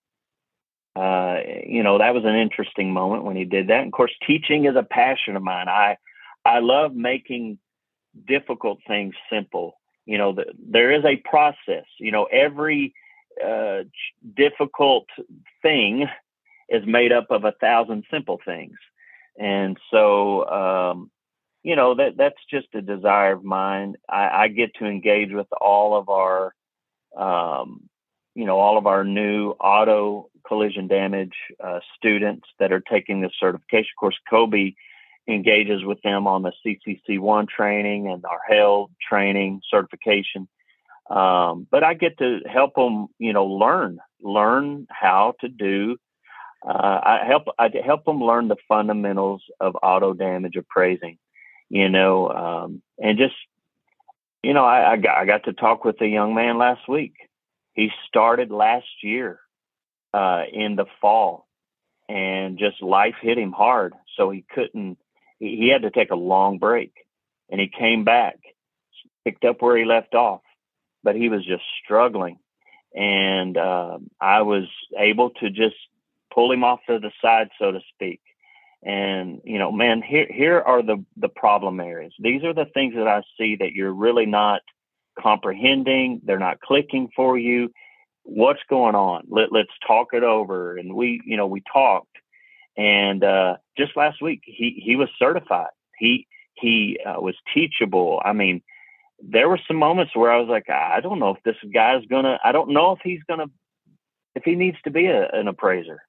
[0.95, 3.79] uh, you know, that was an interesting moment when he did that.
[3.79, 5.67] And of course, teaching is a passion of mine.
[5.67, 5.97] I
[6.45, 7.59] I love making
[8.27, 9.77] difficult things simple.
[10.05, 11.85] You know, the, there is a process.
[11.99, 12.93] You know, every
[13.43, 13.83] uh,
[14.35, 15.07] difficult
[15.61, 16.07] thing
[16.69, 18.75] is made up of a thousand simple things.
[19.37, 21.11] And so, um,
[21.63, 23.95] you know, that that's just a desire of mine.
[24.09, 26.53] I, I get to engage with all of our,
[27.17, 27.89] um,
[28.33, 33.31] you know, all of our new auto collision damage uh, students that are taking this
[33.39, 33.89] certification.
[33.99, 34.73] Course, Kobe
[35.27, 40.47] engages with them on the CCC1 training and our HAIL training certification.
[41.09, 45.97] Um, but I get to help them, you know, learn, learn how to do
[46.65, 51.19] uh, I help I help them learn the fundamentals of auto damage appraising,
[51.69, 53.35] you know, um, and just
[54.41, 57.13] you know I, I got I got to talk with a young man last week.
[57.73, 59.39] He started last year
[60.11, 61.47] uh, in the fall,
[62.09, 64.97] and just life hit him hard, so he couldn't.
[65.37, 66.93] He, he had to take a long break,
[67.51, 68.39] and he came back,
[69.23, 70.41] picked up where he left off,
[71.03, 72.39] but he was just struggling,
[72.95, 74.63] and uh, I was
[74.97, 75.75] able to just
[76.35, 78.19] pull him off to the side, so to speak.
[78.83, 82.13] And you know, man, here here are the the problem areas.
[82.19, 84.61] These are the things that I see that you're really not
[85.19, 86.21] comprehending.
[86.23, 87.71] They're not clicking for you.
[88.23, 89.23] What's going on?
[89.27, 90.77] Let let's talk it over.
[90.77, 92.09] And we, you know, we talked.
[92.77, 95.73] And uh, just last week, he he was certified.
[95.97, 98.21] He he uh, was teachable.
[98.23, 98.61] I mean,
[99.19, 102.37] there were some moments where I was like, I don't know if this guy's gonna.
[102.43, 103.47] I don't know if he's gonna
[104.35, 106.01] if he needs to be a, an appraiser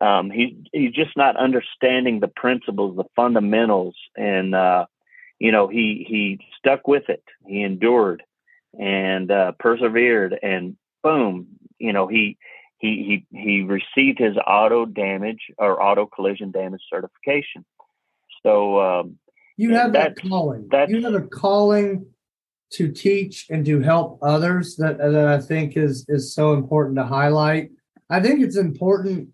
[0.00, 4.86] um, he he's just not understanding the principles, the fundamentals, and uh,
[5.38, 7.24] you know he he stuck with it.
[7.46, 8.22] He endured
[8.78, 11.48] and uh, persevered, and boom,
[11.78, 12.38] you know he
[12.78, 17.64] he he he received his auto damage or auto collision damage certification.
[18.42, 19.18] So um,
[19.58, 20.68] you have that calling.
[20.88, 22.06] You have a calling
[22.72, 27.04] to teach and to help others that that I think is is so important to
[27.04, 27.70] highlight.
[28.08, 29.28] I think it's important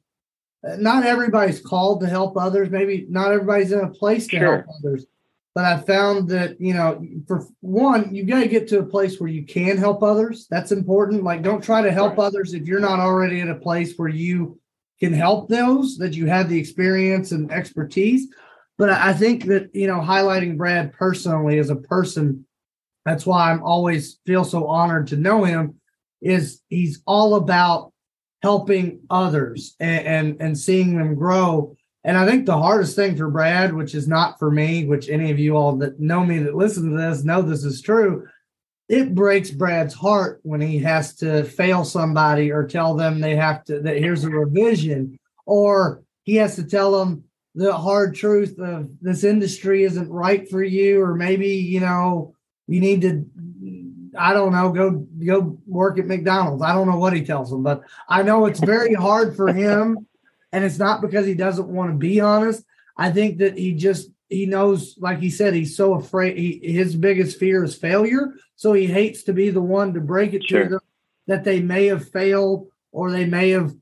[0.63, 2.71] not everybody's called to help others.
[2.71, 4.57] Maybe not everybody's in a place to sure.
[4.57, 5.07] help others.
[5.55, 9.19] But I found that, you know, for one, you got to get to a place
[9.19, 10.47] where you can help others.
[10.51, 11.25] That's important.
[11.25, 12.25] Like, don't try to help right.
[12.25, 14.61] others if you're not already at a place where you
[15.01, 18.27] can help those that you have the experience and expertise.
[18.77, 22.45] But I think that, you know, highlighting Brad personally as a person,
[23.07, 25.81] that's why I'm always feel so honored to know him,
[26.21, 27.95] is he's all about
[28.47, 31.77] helping others and, and, and seeing them grow.
[32.05, 35.33] And I think the hardest thing for Brad, which is not for me, which any
[35.33, 38.29] of you all that know me that listen to this know this is true,
[38.89, 43.65] it breaks Brad's heart when he has to fail somebody or tell them they have
[43.65, 47.25] to that here's a revision, or he has to tell them
[47.57, 52.33] the hard truth of this industry isn't right for you, or maybe you know
[52.69, 53.27] you need to
[54.19, 56.63] I don't know, go go work at McDonald's.
[56.63, 60.07] I don't know what he tells them, but I know it's very hard for him,
[60.53, 62.65] and it's not because he doesn't want to be honest.
[62.97, 66.37] I think that he just he knows, like he said, he's so afraid.
[66.37, 70.35] He, his biggest fear is failure, so he hates to be the one to break
[70.35, 70.65] it sure.
[70.65, 70.81] to them
[71.27, 73.75] that they may have failed or they may have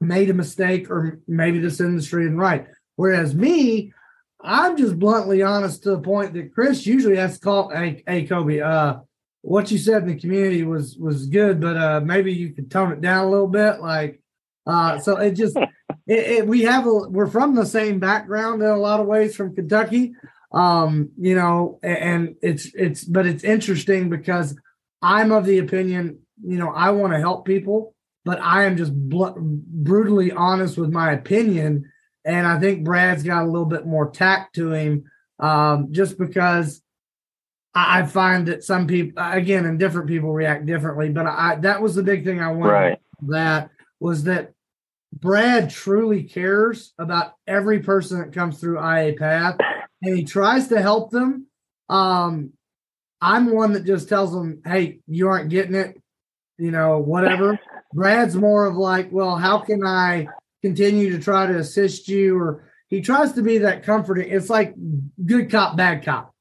[0.00, 2.66] made a mistake or maybe this industry isn't right.
[2.96, 3.92] Whereas me,
[4.40, 8.26] I'm just bluntly honest to the point that Chris usually has to call, hey, hey
[8.26, 8.98] Kobe, uh,
[9.42, 12.92] what you said in the community was was good, but uh, maybe you could tone
[12.92, 13.80] it down a little bit.
[13.80, 14.20] Like,
[14.66, 15.56] uh, so it just
[16.06, 19.36] it, it, we have a we're from the same background in a lot of ways
[19.36, 20.14] from Kentucky,
[20.52, 24.56] um, you know, and it's it's but it's interesting because
[25.02, 28.92] I'm of the opinion, you know, I want to help people, but I am just
[28.92, 31.90] bl- brutally honest with my opinion,
[32.24, 35.04] and I think Brad's got a little bit more tact to him,
[35.38, 36.82] um, just because
[37.86, 41.10] I find that some people, again, and different people react differently.
[41.10, 42.72] But I that was the big thing I wanted.
[42.72, 42.98] Right.
[43.28, 43.70] That
[44.00, 44.52] was that
[45.12, 49.56] Brad truly cares about every person that comes through IA Path,
[50.02, 51.46] and he tries to help them.
[51.88, 52.52] Um,
[53.20, 56.00] I'm one that just tells them, "Hey, you aren't getting it,"
[56.58, 57.58] you know, whatever.
[57.92, 60.28] Brad's more of like, "Well, how can I
[60.62, 64.30] continue to try to assist you?" Or he tries to be that comforting.
[64.30, 64.74] It's like
[65.26, 66.34] good cop, bad cop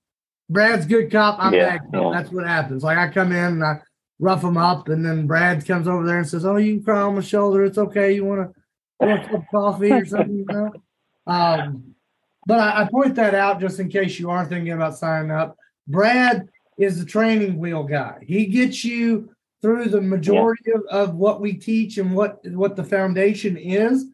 [0.50, 1.38] Brad's good cop.
[1.40, 1.94] I'm yeah, bad cop.
[1.94, 2.12] Yeah.
[2.14, 2.84] That's what happens.
[2.84, 3.82] Like I come in and I
[4.20, 7.02] rough him up, and then Brad comes over there and says, "Oh, you can cry
[7.02, 7.64] on my shoulder.
[7.64, 8.14] It's okay.
[8.14, 8.54] You want
[9.02, 10.72] to cup of coffee or something?" You know.
[11.30, 11.94] Um,
[12.46, 15.58] but I, I point that out just in case you are thinking about signing up.
[15.86, 18.20] Brad is the training wheel guy.
[18.26, 19.30] He gets you
[19.62, 20.76] through the majority yeah.
[20.90, 24.06] of, of what we teach and what what the foundation is.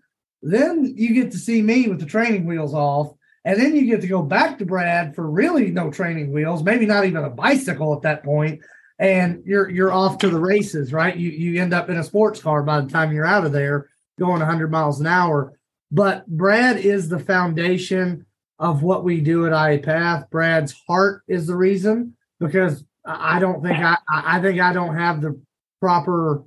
[0.42, 3.14] Then you get to see me with the training wheels off
[3.46, 6.86] and then you get to go back to Brad for really no training wheels, maybe
[6.86, 8.62] not even a bicycle at that point,
[9.00, 11.16] and you're you're off to the races, right?
[11.16, 13.90] You you end up in a sports car by the time you're out of there
[14.20, 15.58] going 100 miles an hour.
[15.92, 18.26] But Brad is the foundation
[18.60, 20.30] of what we do at IA Path.
[20.30, 25.22] Brad's heart is the reason because I don't think I I think I don't have
[25.22, 25.40] the
[25.82, 26.44] proper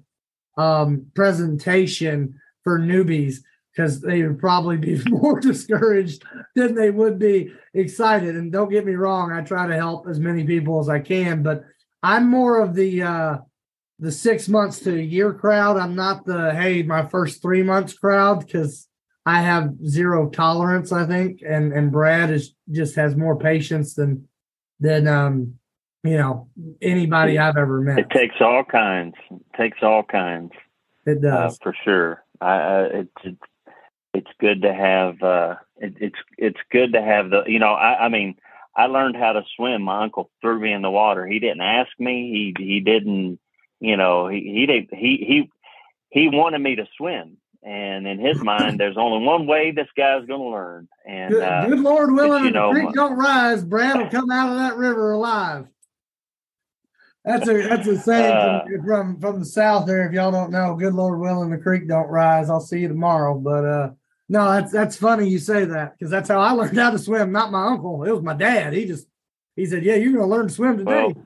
[0.56, 3.40] um, presentation for newbies
[3.76, 6.24] because they would probably be more discouraged
[6.54, 8.34] than they would be excited.
[8.34, 11.42] And don't get me wrong, I try to help as many people as I can,
[11.42, 11.64] but
[12.02, 13.36] I'm more of the uh
[13.98, 15.78] the six months to a year crowd.
[15.78, 18.88] I'm not the hey, my first three months crowd because
[19.24, 21.42] I have zero tolerance, I think.
[21.46, 24.28] And and Brad is just has more patience than
[24.80, 25.54] than um
[26.04, 26.48] you know
[26.80, 27.98] anybody I've ever met.
[27.98, 29.14] It takes all kinds.
[29.30, 30.52] It takes all kinds.
[31.06, 32.24] It does uh, for sure.
[32.40, 33.38] I, I it, it
[34.16, 38.06] it's good to have uh, it, it's it's good to have the you know I,
[38.06, 38.36] I mean
[38.74, 39.82] I learned how to swim.
[39.82, 41.26] My uncle threw me in the water.
[41.26, 42.54] He didn't ask me.
[42.58, 43.38] He he didn't
[43.80, 45.50] you know he he did he he
[46.10, 47.36] he wanted me to swim.
[47.62, 50.88] And in his mind, there's only one way this guy's going to learn.
[51.04, 54.30] And good, uh, good Lord willing, you know, the creek don't rise, Brad will come
[54.30, 55.66] out of that river alive.
[57.26, 60.06] That's a that's a saying uh, from, from, from the south there.
[60.06, 62.48] If y'all don't know, good Lord willing, the creek don't rise.
[62.48, 63.34] I'll see you tomorrow.
[63.36, 63.90] But uh,
[64.28, 67.32] no, that's that's funny you say that because that's how I learned how to swim.
[67.32, 68.72] Not my uncle; it was my dad.
[68.72, 69.06] He just
[69.54, 71.24] he said, "Yeah, you're going to learn to swim today." Well,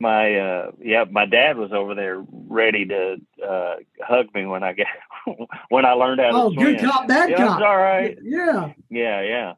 [0.00, 4.72] my uh, yeah, my dad was over there ready to uh, hug me when I
[4.72, 4.88] get
[5.68, 6.58] when I learned how to swim.
[6.58, 7.62] oh, good cop, bad yeah, cop.
[7.62, 8.18] all right.
[8.22, 9.52] Yeah, yeah, yeah.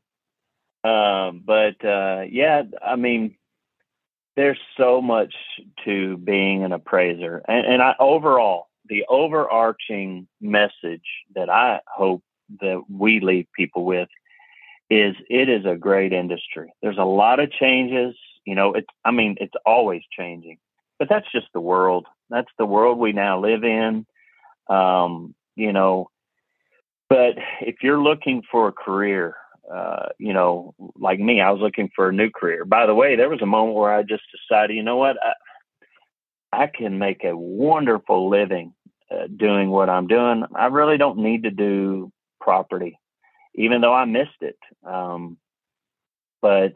[0.84, 3.36] Um, but uh, yeah, I mean,
[4.36, 5.34] there's so much
[5.84, 12.22] to being an appraiser, and, and I overall the overarching message that I hope
[12.60, 14.08] that we leave people with
[14.90, 16.72] is it is a great industry.
[16.82, 18.16] There's a lot of changes.
[18.44, 20.58] You know, it's I mean, it's always changing.
[20.98, 22.06] But that's just the world.
[22.30, 24.06] That's the world we now live in.
[24.68, 26.10] Um, you know,
[27.08, 29.34] but if you're looking for a career,
[29.72, 32.64] uh, you know, like me, I was looking for a new career.
[32.64, 36.64] By the way, there was a moment where I just decided, you know what, I,
[36.64, 38.74] I can make a wonderful living
[39.36, 42.98] doing what I'm doing, I really don't need to do property,
[43.54, 44.58] even though I missed it.
[44.84, 45.38] Um,
[46.40, 46.72] but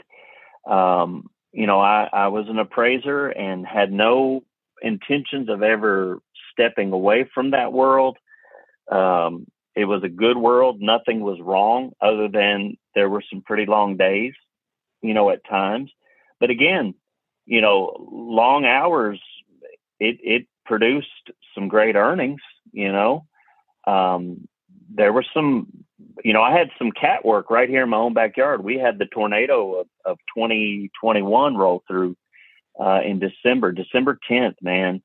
[0.68, 4.42] um, you know, I, I was an appraiser and had no
[4.80, 6.18] intentions of ever
[6.52, 8.16] stepping away from that world.
[8.90, 10.80] Um, it was a good world.
[10.80, 14.34] Nothing was wrong other than there were some pretty long days,
[15.00, 15.90] you know, at times.
[16.40, 16.94] But again,
[17.46, 19.20] you know, long hours,
[19.98, 22.40] it, it produced some great earnings,
[22.72, 23.26] you know.
[23.86, 24.48] Um,
[24.94, 25.66] there were some,
[26.24, 28.62] you know, I had some cat work right here in my own backyard.
[28.62, 32.16] We had the tornado of, of 2021 roll through
[32.80, 35.02] uh, in December, December 10th, man.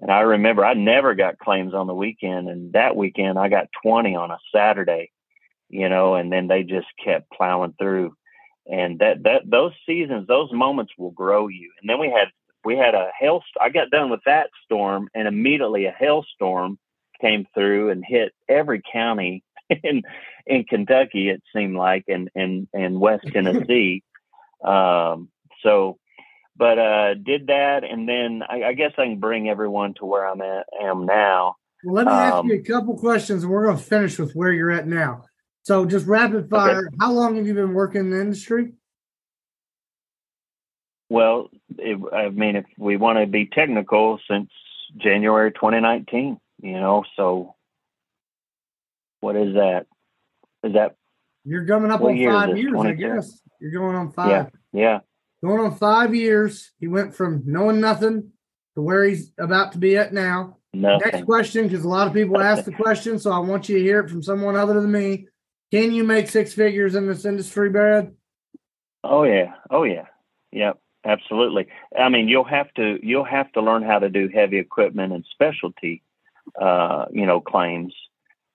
[0.00, 3.68] And I remember I never got claims on the weekend, and that weekend I got
[3.82, 5.10] 20 on a Saturday,
[5.68, 8.14] you know, and then they just kept plowing through.
[8.66, 11.70] And that that those seasons, those moments will grow you.
[11.80, 12.28] And then we had
[12.64, 13.42] we had a hail.
[13.60, 16.78] I got done with that storm, and immediately a hailstorm
[17.20, 20.02] came through and hit every county in
[20.46, 21.28] in Kentucky.
[21.28, 24.02] It seemed like, and and and West Tennessee.
[24.64, 25.28] um,
[25.62, 25.98] so
[26.56, 30.28] but uh, did that, and then I, I, guess I can bring everyone to where
[30.28, 31.56] I'm at am now.
[31.82, 34.34] Well, let me ask um, you a couple questions, and we're going to finish with
[34.34, 35.24] where you're at now.
[35.62, 36.80] So, just rapid fire.
[36.80, 36.96] Okay.
[37.00, 38.72] How long have you been working in the industry?
[41.10, 44.48] Well, it, I mean, if we want to be technical, since
[44.96, 47.56] January 2019, you know, so
[49.20, 49.86] what is that?
[50.64, 50.94] Is that?
[51.44, 53.40] You're coming up on five years, I guess.
[53.60, 54.30] You're going on five.
[54.30, 54.98] Yeah, yeah
[55.42, 56.72] going on five years.
[56.78, 58.32] He went from knowing nothing
[58.74, 60.58] to where he's about to be at now.
[60.72, 61.10] Nothing.
[61.12, 63.82] Next question, because a lot of people ask the question, so I want you to
[63.82, 65.26] hear it from someone other than me.
[65.72, 68.12] Can you make six figures in this industry, Brad?
[69.02, 70.06] Oh yeah, oh yeah,
[70.52, 71.66] yep, absolutely.
[71.98, 75.24] I mean, you'll have to you'll have to learn how to do heavy equipment and
[75.32, 76.02] specialty,
[76.60, 77.94] uh, you know, claims.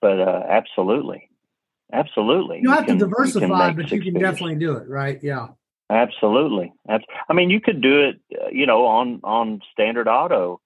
[0.00, 1.30] But uh, absolutely,
[1.92, 4.22] absolutely, you, you have can, to diversify, but you can figures.
[4.22, 5.18] definitely do it, right?
[5.22, 5.48] Yeah.
[5.88, 6.72] Absolutely.
[6.88, 10.60] I mean, you could do it, uh, you know, on on standard auto,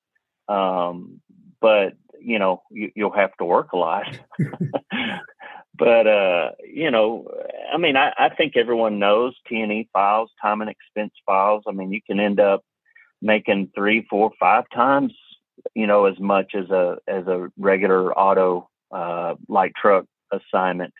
[0.49, 1.21] um,
[1.61, 4.19] but you know, you, will have to work a lot.
[5.81, 7.27] but uh, you know,
[7.75, 11.65] I mean, I, I think everyone knows T and E files, time and expense files.
[11.67, 12.63] I mean, you can end up
[13.21, 15.13] making three, four, five times,
[15.75, 20.95] you know, as much as a as a regular auto uh, light truck assignment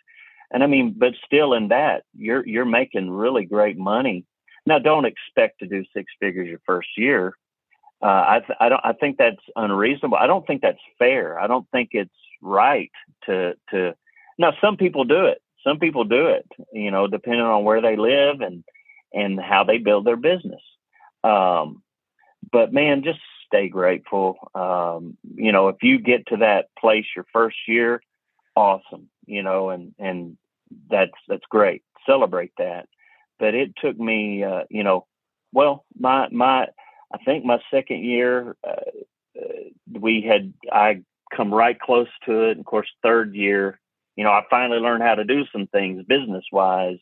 [0.51, 4.25] and I mean, but still in that, you're you're making really great money.
[4.65, 7.33] Now, don't expect to do six figures your first year.
[8.03, 10.17] Uh, I th- I don't I think that's unreasonable.
[10.17, 11.39] I don't think that's fair.
[11.39, 12.11] I don't think it's
[12.41, 12.91] right
[13.25, 13.95] to to.
[14.41, 15.39] Now, some people do it.
[15.63, 16.47] Some people do it.
[16.73, 18.63] You know, depending on where they live and
[19.13, 20.61] and how they build their business.
[21.23, 21.83] Um,
[22.51, 24.37] but man, just stay grateful.
[24.55, 28.01] Um, you know, if you get to that place your first year,
[28.55, 29.09] awesome.
[29.27, 30.37] You know, and and
[30.89, 31.83] that's that's great.
[32.07, 32.87] Celebrate that.
[33.37, 35.05] But it took me, uh, you know,
[35.53, 36.67] well, my my,
[37.13, 38.89] I think my second year, uh,
[39.39, 41.01] uh, we had I
[41.35, 42.57] come right close to it.
[42.57, 43.79] Of course, third year,
[44.21, 46.99] you know, I finally learned how to do some things business wise.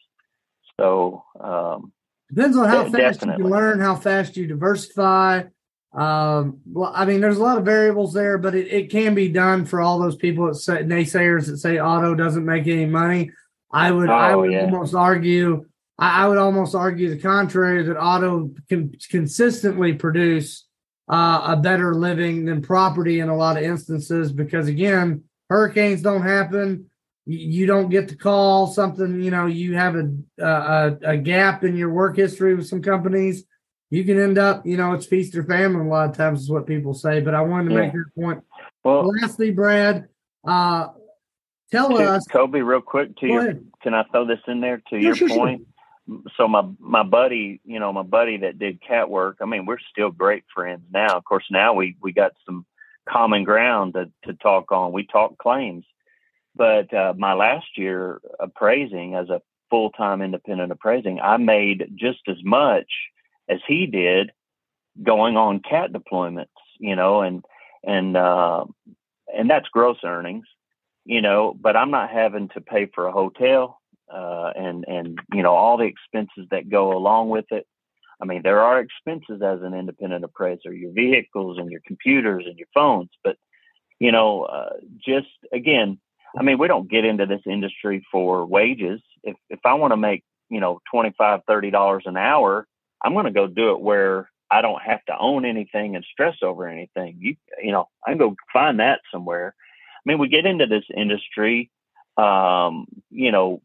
[0.79, 1.91] So um,
[2.29, 3.43] depends on how fast definitely.
[3.43, 5.43] you learn, how fast you diversify.
[5.91, 9.27] Um, well, I mean, there's a lot of variables there, but it, it can be
[9.27, 13.31] done for all those people that say naysayers that say auto doesn't make any money.
[13.69, 14.61] I would oh, I would yeah.
[14.61, 15.65] almost argue
[15.97, 20.67] I, I, would almost argue the contrary that auto can consistently produce
[21.09, 26.21] uh, a better living than property in a lot of instances because again hurricanes don't
[26.21, 26.88] happen
[27.31, 31.75] you, don't get to call something you know you have a, a a gap in
[31.75, 33.43] your work history with some companies
[33.89, 36.49] you can end up you know it's feast or famine a lot of times is
[36.49, 37.81] what people say but I wanted to yeah.
[37.81, 38.43] make your point
[38.83, 40.07] well lastly Brad
[40.47, 40.87] uh,
[41.71, 43.15] Tell to, us, Kobe, real quick.
[43.17, 43.65] To your, ahead.
[43.83, 45.61] can I throw this in there to yeah, your sure, point?
[46.07, 46.21] Sure.
[46.37, 49.37] So my my buddy, you know, my buddy that did cat work.
[49.41, 51.15] I mean, we're still great friends now.
[51.15, 52.65] Of course, now we we got some
[53.07, 54.91] common ground to to talk on.
[54.91, 55.85] We talk claims,
[56.59, 59.41] but uh, my last year appraising as a
[59.71, 62.91] full time independent appraising, I made just as much
[63.49, 64.31] as he did
[65.01, 66.47] going on cat deployments.
[66.77, 67.43] You know, and
[67.83, 68.65] and uh,
[69.35, 70.45] and that's gross earnings
[71.09, 73.81] you know, but I'm not having to pay for a hotel
[74.13, 77.65] uh, and and you know all the expenses that go along with it.
[78.21, 82.59] I mean, there are expenses as an independent appraiser, your vehicles and your computers and
[82.59, 83.37] your phones, but
[83.97, 84.73] you know, uh,
[85.03, 85.99] just again,
[86.37, 89.01] I mean, we don't get into this industry for wages.
[89.23, 92.67] If if I want to make you know twenty five thirty dollars an hour,
[93.01, 96.37] I'm going to go do it where I don't have to own anything and stress
[96.43, 97.17] over anything.
[97.19, 99.55] You you know, I can go find that somewhere.
[99.95, 101.69] I mean, we get into this industry,
[102.17, 103.61] um, you know,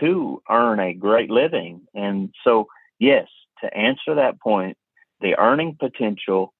[0.00, 2.68] to earn a great living, and so
[2.98, 3.28] yes,
[3.62, 4.76] to answer that point,
[5.20, 6.52] the earning potential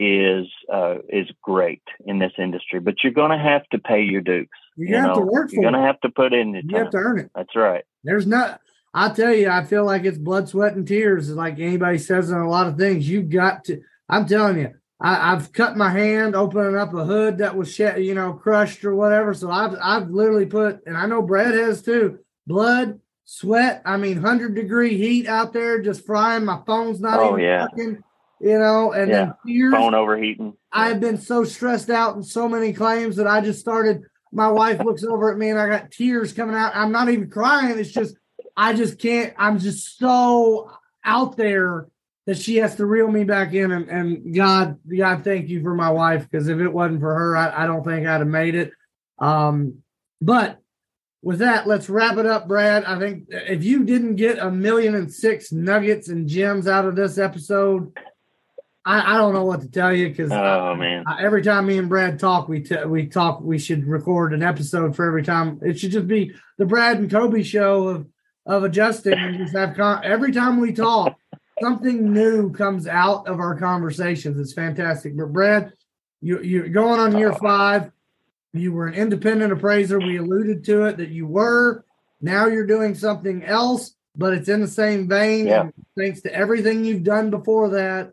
[0.00, 4.20] is uh, is great in this industry, but you're going to have to pay your
[4.20, 4.48] dues.
[4.76, 5.14] You, you have know?
[5.14, 7.18] to work for You're going to have to put in the You have to earn
[7.18, 7.30] it.
[7.34, 7.84] That's right.
[8.04, 8.60] There's not.
[8.94, 11.30] I tell you, I feel like it's blood, sweat, and tears.
[11.30, 13.80] Like anybody says on a lot of things, you've got to.
[14.08, 18.02] I'm telling you, I, have cut my hand opening up a hood that was, shed,
[18.02, 19.34] you know, crushed or whatever.
[19.34, 23.82] So I've I've literally put, and I know Brad has too, blood, sweat.
[23.84, 26.44] I mean, hundred degree heat out there, just frying.
[26.44, 27.66] My phone's not oh, even yeah.
[27.70, 28.02] working
[28.40, 29.16] you know, and yeah.
[29.16, 29.74] then tears.
[29.74, 30.54] Phone overheating.
[30.72, 34.02] I've been so stressed out in so many claims that I just started.
[34.32, 36.72] My wife looks over at me and I got tears coming out.
[36.74, 37.78] I'm not even crying.
[37.78, 38.16] It's just,
[38.56, 40.70] I just can't, I'm just so
[41.04, 41.88] out there
[42.26, 43.72] that she has to reel me back in.
[43.72, 46.28] And, and God, God, thank you for my wife.
[46.30, 48.72] Because if it wasn't for her, I, I don't think I'd have made it.
[49.18, 49.78] Um,
[50.20, 50.58] but
[51.22, 52.84] with that, let's wrap it up, Brad.
[52.84, 56.96] I think if you didn't get a million and six nuggets and gems out of
[56.96, 57.96] this episode,
[58.84, 61.88] I, I don't know what to tell you because oh man, every time me and
[61.88, 63.40] Brad talk, we t- we talk.
[63.40, 65.60] We should record an episode for every time.
[65.62, 68.06] It should just be the Brad and Kobe show of
[68.46, 71.16] of adjusting and just have con- every time we talk,
[71.60, 74.38] something new comes out of our conversations.
[74.38, 75.16] It's fantastic.
[75.16, 75.72] But Brad,
[76.20, 77.92] you you're going on year five.
[78.54, 79.98] You were an independent appraiser.
[79.98, 81.84] We alluded to it that you were.
[82.20, 85.46] Now you're doing something else, but it's in the same vein.
[85.46, 85.70] Yeah.
[85.96, 88.12] thanks to everything you've done before that,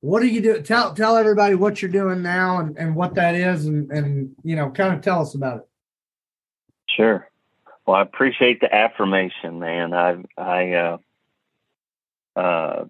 [0.00, 0.62] what are you doing?
[0.62, 4.56] Tell tell everybody what you're doing now and, and what that is and, and you
[4.56, 5.68] know, kind of tell us about it.
[6.88, 7.28] Sure.
[7.86, 9.92] Well, I appreciate the affirmation, man.
[9.92, 10.98] I I uh
[12.36, 12.84] uh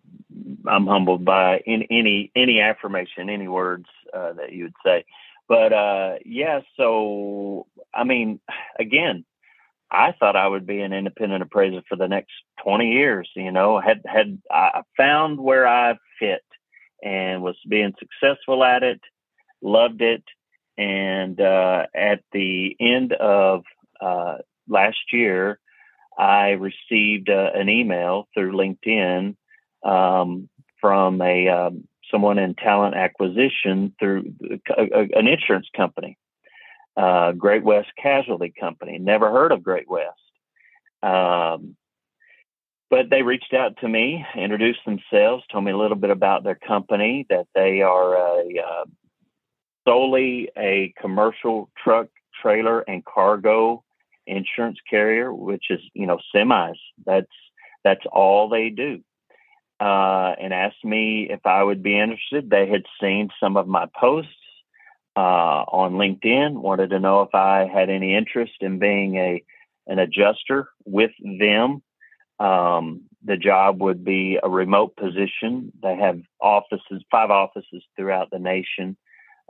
[0.66, 5.04] I'm humbled by in, any any affirmation, any words uh, that you would say.
[5.48, 8.40] But uh yeah, so I mean,
[8.78, 9.24] again,
[9.90, 12.32] I thought I would be an independent appraiser for the next
[12.64, 16.42] 20 years, you know, had had I found where I fit
[17.06, 19.00] and was being successful at it,
[19.62, 20.24] loved it.
[20.76, 23.62] And uh, at the end of
[24.00, 24.38] uh,
[24.68, 25.60] last year,
[26.18, 29.36] I received uh, an email through LinkedIn
[29.84, 30.48] um,
[30.80, 34.32] from a um, someone in talent acquisition through
[34.76, 36.18] a, a, an insurance company,
[36.96, 38.98] uh, Great West Casualty Company.
[38.98, 40.10] Never heard of Great West.
[41.02, 41.76] Um,
[42.90, 46.54] but they reached out to me, introduced themselves, told me a little bit about their
[46.54, 48.84] company, that they are a, uh,
[49.86, 52.08] solely a commercial truck,
[52.40, 53.82] trailer, and cargo
[54.26, 56.76] insurance carrier, which is you know semis.
[57.04, 57.26] That's
[57.84, 59.00] that's all they do.
[59.78, 62.48] Uh, and asked me if I would be interested.
[62.48, 64.32] They had seen some of my posts
[65.16, 69.42] uh, on LinkedIn, wanted to know if I had any interest in being a
[69.86, 71.82] an adjuster with them
[72.38, 75.72] um, the job would be a remote position.
[75.82, 78.96] They have offices, five offices throughout the nation.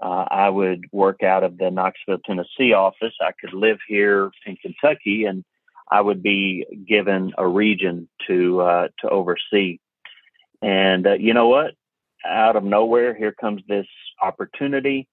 [0.01, 3.15] Uh, I would work out of the Knoxville, Tennessee office.
[3.21, 5.45] I could live here in Kentucky, and
[5.91, 9.79] I would be given a region to uh, to oversee.
[10.63, 11.75] And uh, you know what?
[12.27, 13.87] Out of nowhere, here comes this
[14.21, 15.09] opportunity.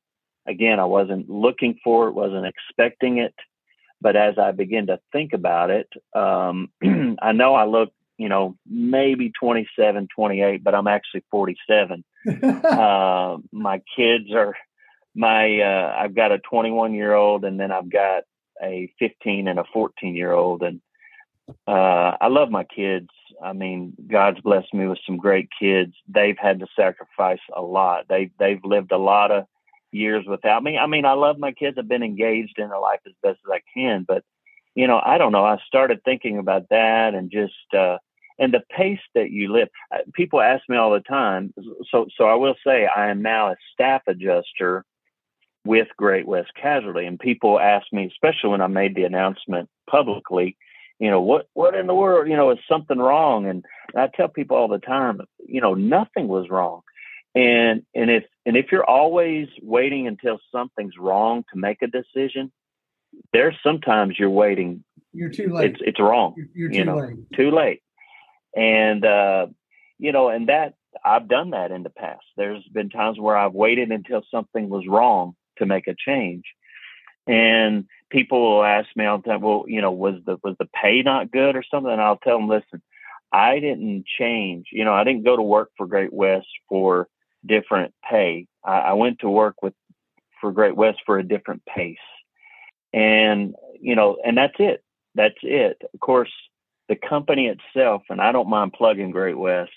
[0.45, 3.33] Again, I wasn't looking for it, wasn't expecting it.
[4.03, 6.69] But as I begin to think about it, um,
[7.21, 12.03] I know I look, you know, maybe 27, 28, but I'm actually 47.
[12.43, 14.55] uh, my kids are,
[15.15, 18.23] my, uh, I've got a 21 year old and then I've got
[18.61, 20.63] a 15 and a 14 year old.
[20.63, 20.81] And
[21.65, 23.07] uh, I love my kids.
[23.41, 25.93] I mean, God's blessed me with some great kids.
[26.09, 28.05] They've had to sacrifice a lot.
[28.09, 29.45] They they've lived a lot of
[29.93, 30.77] years without me.
[30.77, 31.77] I mean, I love my kids.
[31.77, 34.23] I've been engaged in their life as best as I can, but
[34.75, 35.45] you know, I don't know.
[35.45, 37.97] I started thinking about that and just uh
[38.39, 39.67] and the pace that you live.
[39.93, 41.53] Uh, people ask me all the time.
[41.91, 44.83] So so I will say I am now a staff adjuster
[45.65, 50.57] with Great West Casualty and people ask me especially when I made the announcement publicly,
[50.99, 53.45] you know, what what in the world, you know, is something wrong?
[53.45, 53.63] And,
[53.93, 56.81] and I tell people all the time, you know, nothing was wrong
[57.35, 62.51] and and if and if you're always waiting until something's wrong to make a decision
[63.31, 64.83] there's sometimes you're waiting.
[65.11, 65.71] You're too late.
[65.71, 67.31] It's it's wrong you're, you're too you know late.
[67.35, 67.81] too late.
[68.55, 69.47] And uh
[69.99, 72.25] you know and that i've done that in the past.
[72.37, 76.45] There's been times where i've waited until something was wrong to make a change.
[77.27, 80.67] And people will ask me all the time well you know was the was the
[80.81, 81.91] pay not good or something?
[81.91, 82.81] And i'll tell them listen
[83.35, 84.67] I didn't change.
[84.71, 87.07] You know, I didn't go to work for Great West for
[87.45, 88.47] different pay.
[88.63, 89.73] I, I went to work with
[90.41, 91.97] for Great West for a different pace,
[92.93, 94.83] and you know, and that's it.
[95.15, 95.81] That's it.
[95.93, 96.31] Of course,
[96.89, 99.71] the company itself, and I don't mind plugging Great West.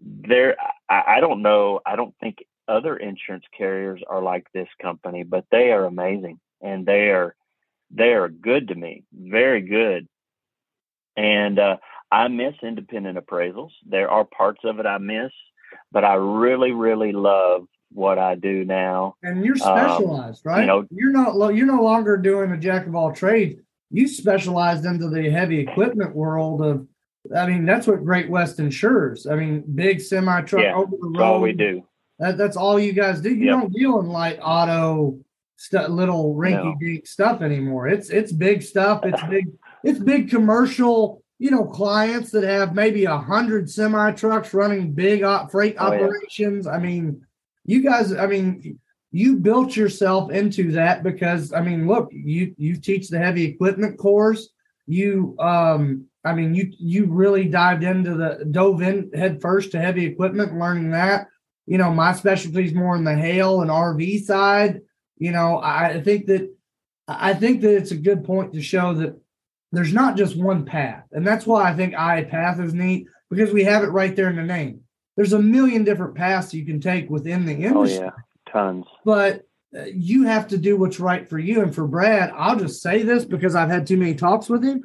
[0.00, 0.56] There,
[0.88, 1.80] I, I don't know.
[1.84, 6.86] I don't think other insurance carriers are like this company, but they are amazing and
[6.86, 7.34] they are
[7.90, 10.06] they are good to me, very good.
[11.16, 11.78] And uh,
[12.12, 13.70] I miss independent appraisals.
[13.86, 15.32] There are parts of it I miss,
[15.92, 19.16] but I really, really love what I do now.
[19.22, 20.60] And you're um, specialized, um, right?
[20.60, 23.60] You know, you're not you're no longer doing a jack of all trades.
[23.90, 26.86] You specialized into the heavy equipment world of.
[27.34, 29.26] I mean, that's what Great West insures.
[29.26, 31.20] I mean, big semi truck yeah, over the road.
[31.20, 31.84] all we do.
[32.18, 33.34] That, that's all you guys do.
[33.34, 33.60] You yep.
[33.60, 35.18] don't deal in light auto
[35.56, 37.04] st- little rinky dink no.
[37.04, 37.88] stuff anymore.
[37.88, 39.04] It's it's big stuff.
[39.04, 39.46] It's big.
[39.84, 45.24] It's big commercial you know, clients that have maybe a hundred semi trucks running big
[45.50, 46.66] freight oh, operations.
[46.66, 46.72] Yeah.
[46.72, 47.24] I mean,
[47.64, 48.78] you guys, I mean,
[49.12, 53.98] you built yourself into that because I mean, look, you you teach the heavy equipment
[53.98, 54.48] course.
[54.86, 59.80] You um I mean you you really dived into the dove in head first to
[59.80, 61.28] heavy equipment, learning that.
[61.66, 64.80] You know, my specialty is more in the hail and RV side.
[65.18, 66.50] You know, I think that
[67.06, 69.18] I think that it's a good point to show that
[69.72, 71.04] there's not just one path.
[71.12, 74.30] And that's why I think IA path is neat because we have it right there
[74.30, 74.82] in the name.
[75.16, 77.98] There's a million different paths you can take within the industry.
[77.98, 78.86] Oh, yeah, tons.
[79.04, 79.42] But
[79.76, 81.60] uh, you have to do what's right for you.
[81.60, 84.82] And for Brad, I'll just say this because I've had too many talks with him.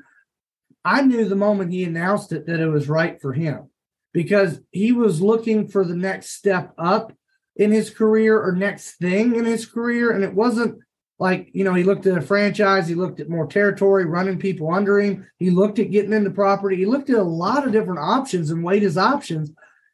[0.83, 3.69] I knew the moment he announced it that it was right for him
[4.11, 7.13] because he was looking for the next step up
[7.55, 10.11] in his career or next thing in his career.
[10.11, 10.79] And it wasn't
[11.19, 14.73] like you know he looked at a franchise he looked at more territory running people
[14.73, 15.27] under him.
[15.37, 16.75] He looked at getting into property.
[16.77, 19.51] He looked at a lot of different options and weighed his options.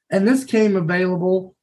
[0.10, 1.56] And this came available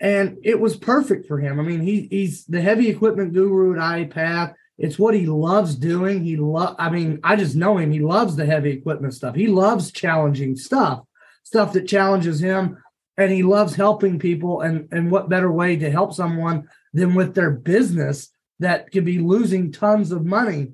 [0.00, 1.58] and it was perfect for him.
[1.58, 5.74] I mean he he's the heavy equipment guru at IA Path it's what he loves
[5.74, 6.22] doing.
[6.22, 7.92] He love i mean i just know him.
[7.92, 9.34] He loves the heavy equipment stuff.
[9.34, 11.02] He loves challenging stuff
[11.44, 12.76] stuff that challenges him
[13.16, 17.34] and he loves helping people and and what better way to help someone than with
[17.34, 18.30] their business
[18.60, 20.72] that could be losing tons of money.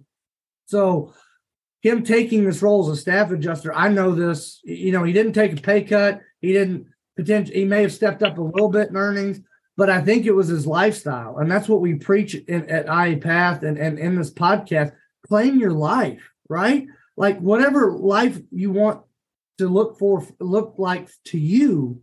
[0.66, 1.14] So
[1.82, 5.34] him taking this role as a staff adjuster, I know this, you know, he didn't
[5.34, 6.20] take a pay cut.
[6.40, 6.86] He didn't
[7.16, 9.40] potentially, he may have stepped up a little bit in earnings,
[9.76, 11.38] but I think it was his lifestyle.
[11.38, 14.92] And that's what we preach in, at IA Path and, and in this podcast,
[15.26, 16.86] claim your life, right?
[17.16, 19.02] Like whatever life you want
[19.58, 22.00] to look for, look like to you,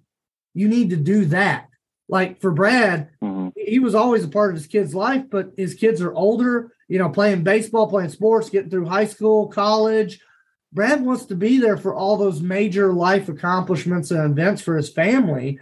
[0.53, 1.68] you need to do that.
[2.08, 3.10] Like for Brad,
[3.65, 6.99] he was always a part of his kid's life, but his kids are older, you
[6.99, 10.19] know, playing baseball, playing sports, getting through high school, college.
[10.73, 14.89] Brad wants to be there for all those major life accomplishments and events for his
[14.89, 15.59] family.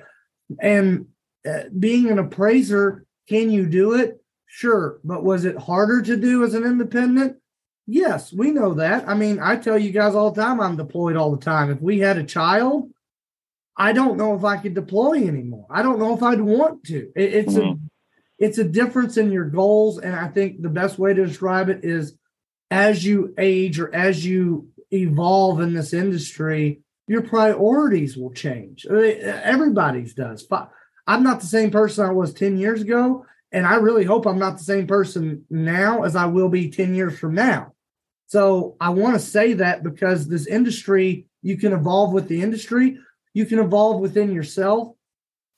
[0.60, 1.08] And
[1.48, 4.22] uh, being an appraiser, can you do it?
[4.46, 5.00] Sure.
[5.04, 7.38] But was it harder to do as an independent?
[7.88, 9.08] Yes, we know that.
[9.10, 11.72] I mean, I tell you guys all the time, I'm deployed all the time.
[11.72, 12.92] If we had a child,
[13.76, 15.66] I don't know if I could deploy anymore.
[15.72, 17.12] I don't know if I'd want to.
[17.16, 17.86] It, it's mm-hmm.
[17.86, 17.89] a
[18.40, 21.84] it's a difference in your goals, and I think the best way to describe it
[21.84, 22.18] is
[22.72, 28.86] as you age or as you evolve in this industry, your priorities will change.
[28.86, 30.48] Everybody's does.
[31.06, 34.40] I'm not the same person I was 10 years ago, and I really hope I'm
[34.40, 37.74] not the same person now as I will be 10 years from now.
[38.28, 43.00] So I want to say that because this industry, you can evolve with the industry,
[43.34, 44.96] you can evolve within yourself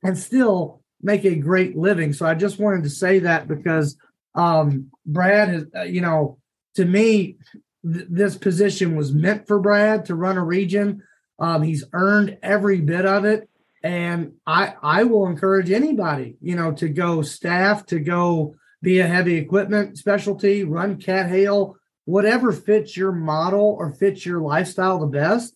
[0.04, 2.14] and still make a great living.
[2.14, 3.98] So I just wanted to say that because
[4.36, 6.38] um, Brad has, uh, you know,
[6.76, 7.38] to me,
[7.84, 11.04] th- this position was meant for Brad to run a region.
[11.40, 13.50] Um, he's earned every bit of it.
[13.84, 19.08] And I, I will encourage anybody, you know, to go staff, to go be a
[19.08, 21.76] heavy equipment specialty, run cat hail,
[22.06, 25.56] whatever fits your model or fits your lifestyle the best.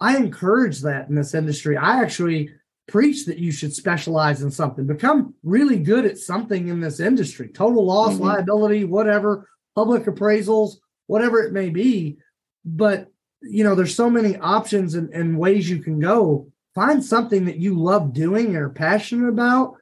[0.00, 1.76] I encourage that in this industry.
[1.76, 2.50] I actually
[2.86, 7.48] preach that you should specialize in something, become really good at something in this industry,
[7.48, 8.24] total loss, mm-hmm.
[8.24, 10.76] liability, whatever, public appraisals,
[11.06, 12.18] whatever it may be.
[12.64, 13.10] But
[13.42, 16.50] you know, there's so many options and, and ways you can go.
[16.74, 19.76] Find something that you love doing are passionate about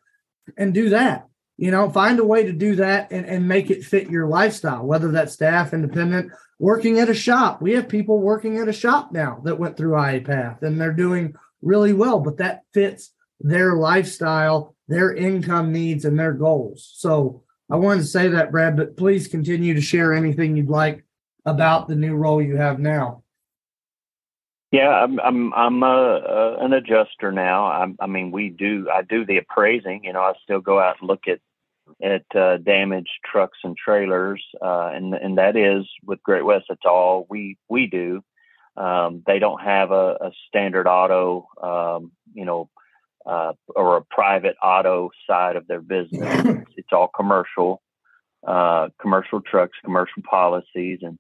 [0.57, 1.27] and do that.
[1.57, 4.85] You know, find a way to do that and, and make it fit your lifestyle,
[4.85, 7.63] whether that's staff, independent, working at a shop.
[7.63, 11.35] We have people working at a shop now that went through IAPath and they're doing
[11.65, 16.91] really well, but that fits their lifestyle, their income needs, and their goals.
[16.95, 21.05] So I wanted to say that, Brad, but please continue to share anything you'd like
[21.45, 23.23] about the new role you have now.
[24.71, 27.67] Yeah, I'm I'm I'm a, a, an adjuster now.
[27.67, 30.03] I, I mean, we do I do the appraising.
[30.03, 31.39] You know, I still go out and look at
[32.03, 36.67] at uh, damaged trucks and trailers, uh, and and that is with Great West.
[36.69, 38.25] That's all we we do.
[38.77, 42.69] Um, they don't have a, a standard auto, um, you know,
[43.25, 46.45] uh, or a private auto side of their business.
[46.45, 47.83] It's, it's all commercial,
[48.47, 51.19] uh, commercial trucks, commercial policies, and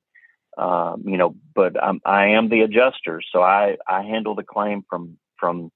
[0.58, 1.34] um, you know.
[1.54, 5.70] But I'm, I am the adjuster, so I I handle the claim from from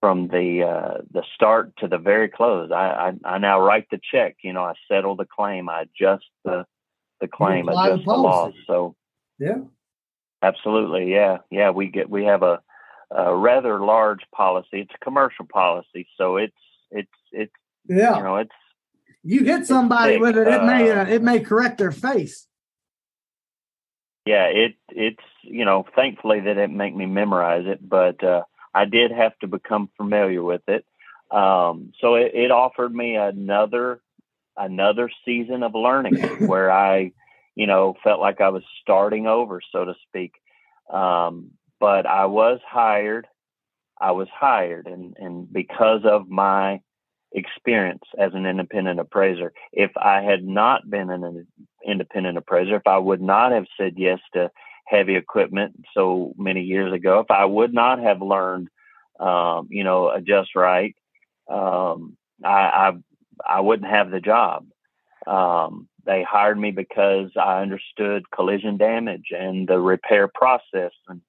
[0.00, 2.70] from the uh, the start to the very close.
[2.72, 4.36] I, I, I now write the check.
[4.42, 5.68] You know, I settle the claim.
[5.68, 6.64] I adjust the
[7.20, 7.68] the claim.
[7.68, 8.52] Adjust the, the loss.
[8.66, 8.94] So
[9.38, 9.58] yeah,
[10.46, 11.12] absolutely.
[11.12, 11.70] Yeah, yeah.
[11.70, 12.60] We get we have a,
[13.10, 14.80] a rather large policy.
[14.80, 16.56] It's a commercial policy, so it's
[16.90, 17.52] it's it's
[17.88, 18.16] yeah.
[18.16, 18.50] You know, it's
[19.22, 20.46] you hit somebody with it.
[20.46, 22.46] It may uh, it may correct their face.
[24.24, 28.22] Yeah, it it's you know thankfully they didn't make me memorize it, but.
[28.22, 28.42] uh
[28.76, 30.84] I did have to become familiar with it.
[31.30, 34.02] Um, so it, it, offered me another
[34.54, 36.16] another season of learning
[36.46, 37.12] where I,
[37.56, 40.32] you know, felt like I was starting over, so to speak.
[40.92, 41.50] Um,
[41.80, 43.26] but I was hired.
[44.00, 46.80] I was hired, and and because of my
[47.32, 51.46] experience as an independent appraiser, if I had not been an
[51.84, 54.50] independent appraiser, if I would not have said yes to
[54.86, 57.20] heavy equipment so many years ago.
[57.20, 58.68] If I would not have learned,
[59.20, 60.94] um, you know, adjust right,
[61.50, 62.92] um, I, I,
[63.46, 64.66] I wouldn't have the job.
[65.26, 71.20] Um, they hired me because I understood collision damage and the repair process and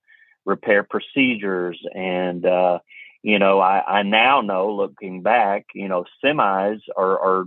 [0.45, 1.79] repair procedures.
[1.93, 2.79] And, uh,
[3.23, 7.45] you know, I, I now know looking back, you know, semis are, are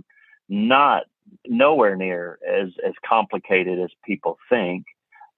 [0.49, 1.03] not
[1.47, 4.85] nowhere near as, as complicated as people think.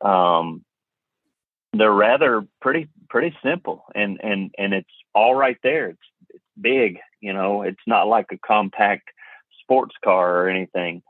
[0.02, 0.66] Um,
[1.76, 5.90] they're rather pretty pretty simple and and and it's all right there.
[5.90, 6.00] It's
[6.30, 9.10] it's big you know it's not like a compact
[9.64, 11.02] sports car or anything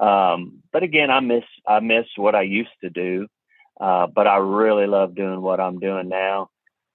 [0.00, 3.26] um, but again i miss i miss what i used to do
[3.80, 6.48] uh, but i really love doing what i'm doing now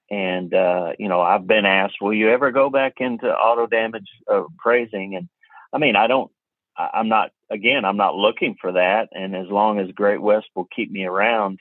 [0.09, 4.09] and uh, you know i've been asked will you ever go back into auto damage
[4.31, 5.27] uh, appraising and
[5.73, 6.31] i mean i don't
[6.77, 10.47] I, i'm not again i'm not looking for that and as long as great west
[10.55, 11.59] will keep me around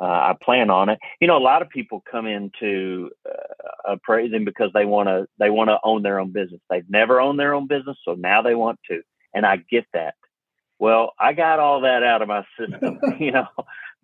[0.00, 0.98] uh, I plan on it.
[1.20, 5.50] You know, a lot of people come into uh, appraising because they want to they
[5.50, 6.60] want to own their own business.
[6.70, 9.02] They've never owned their own business, so now they want to,
[9.34, 10.14] and I get that.
[10.80, 13.00] Well, I got all that out of my system.
[13.20, 13.48] you know,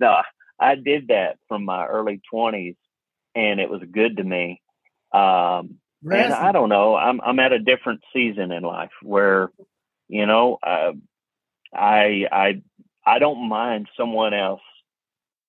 [0.01, 0.19] no,
[0.61, 2.77] I did that from my early twenties,
[3.35, 4.63] and it was good to me.
[5.13, 5.81] Um,
[6.13, 6.97] and I don't know.
[6.97, 9.51] I'm I'm at a different season in life where,
[10.09, 10.93] you know, uh,
[11.75, 12.63] I I
[13.07, 14.63] I don't mind someone else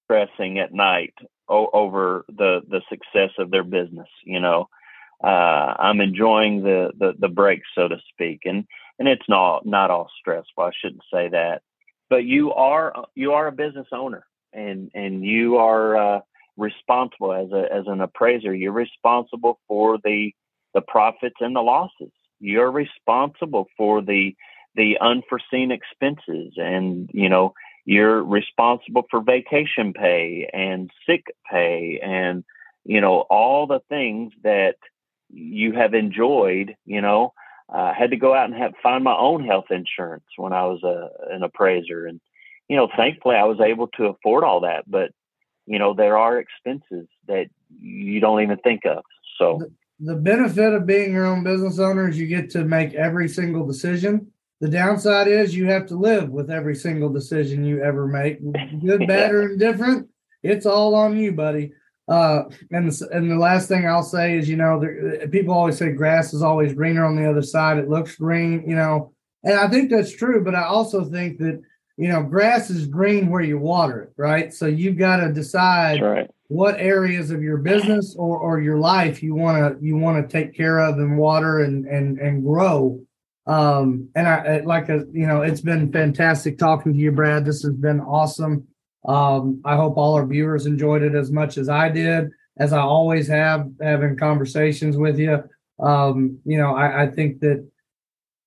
[0.06, 1.14] stressing at night
[1.50, 4.10] o- over the the success of their business.
[4.24, 4.70] You know,
[5.24, 8.66] uh, I'm enjoying the, the the break, so to speak, and
[9.00, 10.64] and it's not not all stressful.
[10.64, 11.62] I shouldn't say that,
[12.10, 16.20] but you are you are a business owner, and and you are uh,
[16.58, 18.54] responsible as a as an appraiser.
[18.54, 20.32] You're responsible for the
[20.74, 22.12] the profits and the losses.
[22.40, 24.36] You're responsible for the
[24.78, 27.54] the unforeseen expenses and you know
[27.84, 32.44] you're responsible for vacation pay and sick pay and
[32.86, 34.76] you know all the things that
[35.30, 37.34] you have enjoyed you know
[37.70, 40.84] i had to go out and have find my own health insurance when i was
[40.84, 42.20] a, an appraiser and
[42.68, 45.12] you know thankfully i was able to afford all that but
[45.66, 47.48] you know there are expenses that
[47.80, 49.04] you don't even think of
[49.38, 49.62] so
[50.00, 53.66] the benefit of being your own business owner is you get to make every single
[53.66, 58.40] decision the downside is you have to live with every single decision you ever make,
[58.82, 60.10] good, bad, or indifferent.
[60.42, 61.74] It's all on you, buddy.
[62.08, 65.78] Uh, and the, and the last thing I'll say is, you know, there, people always
[65.78, 67.78] say grass is always greener on the other side.
[67.78, 69.12] It looks green, you know,
[69.44, 70.44] and I think that's true.
[70.44, 71.62] But I also think that
[72.00, 74.54] you know, grass is green where you water it, right?
[74.54, 76.30] So you've got to decide right.
[76.48, 80.32] what areas of your business or, or your life you want to you want to
[80.32, 83.02] take care of and water and and and grow
[83.48, 87.46] um, and I like a, you know, it's been fantastic talking to you, Brad.
[87.46, 88.68] This has been awesome.
[89.08, 92.82] Um, I hope all our viewers enjoyed it as much as I did, as I
[92.82, 95.44] always have having conversations with you.
[95.80, 97.66] Um, you know, I, I think that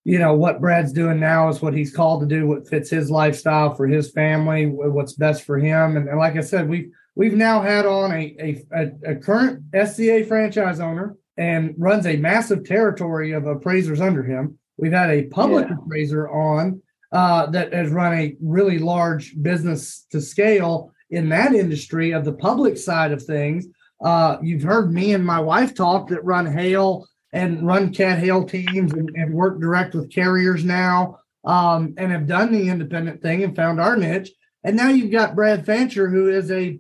[0.05, 3.11] you know what Brad's doing now is what he's called to do, what fits his
[3.11, 5.97] lifestyle for his family, what's best for him.
[5.97, 10.25] And, and like I said, we've we've now had on a, a, a current SCA
[10.27, 14.59] franchise owner and runs a massive territory of appraisers under him.
[14.77, 15.77] We've had a public yeah.
[15.77, 16.83] appraiser on
[17.13, 22.33] uh, that has run a really large business to scale in that industry of the
[22.33, 23.67] public side of things.
[24.03, 28.45] Uh, you've heard me and my wife talk that run hail and run cat hail
[28.45, 33.43] teams and, and work direct with carriers now um, and have done the independent thing
[33.43, 34.31] and found our niche.
[34.65, 36.79] And now you've got Brad Fancher, who is a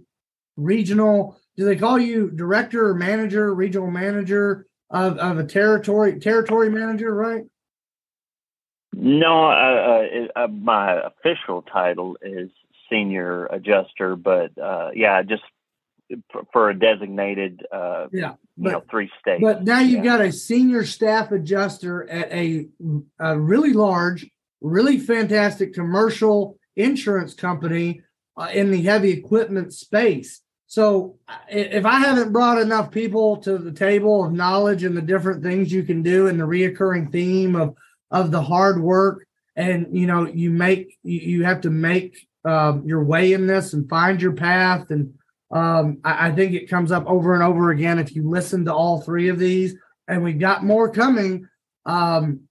[0.57, 6.70] regional, do they call you director or manager, regional manager of, of a territory, territory
[6.70, 7.44] manager, right?
[8.93, 10.05] No, uh,
[10.37, 12.51] uh, uh, my official title is
[12.91, 15.43] senior adjuster, but uh, yeah, just
[16.33, 19.43] for, for a designated, uh, yeah, but, you know, three states.
[19.43, 20.17] But now you've yeah.
[20.17, 22.67] got a senior staff adjuster at a,
[23.21, 24.29] a really large,
[24.61, 28.03] really fantastic commercial insurance company
[28.37, 30.43] uh, in the heavy equipment space.
[30.67, 31.19] So
[31.49, 35.73] if I haven't brought enough people to the table of knowledge and the different things
[35.73, 37.77] you can do and the reoccurring theme of
[38.11, 39.27] of the hard work.
[39.57, 43.89] And you know you make you, have to make um, your way in this and
[43.89, 44.91] find your path.
[44.91, 45.12] And
[45.51, 48.74] um, I, I think it comes up over and over again if you listen to
[48.74, 49.74] all three of these.
[50.09, 51.49] And we've got more coming.
[51.85, 52.43] Um,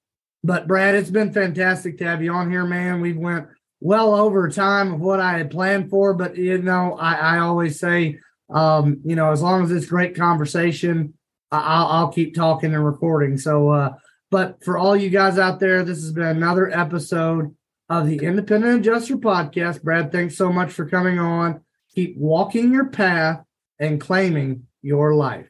[0.44, 3.02] but brad it's been fantastic to have you on here man.
[3.02, 3.48] We went
[3.82, 7.80] well over time of what i had planned for but you know i, I always
[7.80, 8.20] say
[8.50, 11.14] um, you know as long as it's great conversation
[11.52, 13.38] I'll, I'll keep talking and recording.
[13.38, 13.94] So uh,
[14.32, 17.56] but for all you guys out there, this has been another episode
[17.90, 19.82] of the Independent Adjuster Podcast.
[19.82, 21.62] Brad, thanks so much for coming on.
[21.96, 23.44] Keep walking your path
[23.80, 25.48] and claiming your life.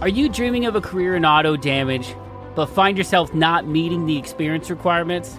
[0.00, 2.14] Are you dreaming of a career in auto damage,
[2.56, 5.38] but find yourself not meeting the experience requirements?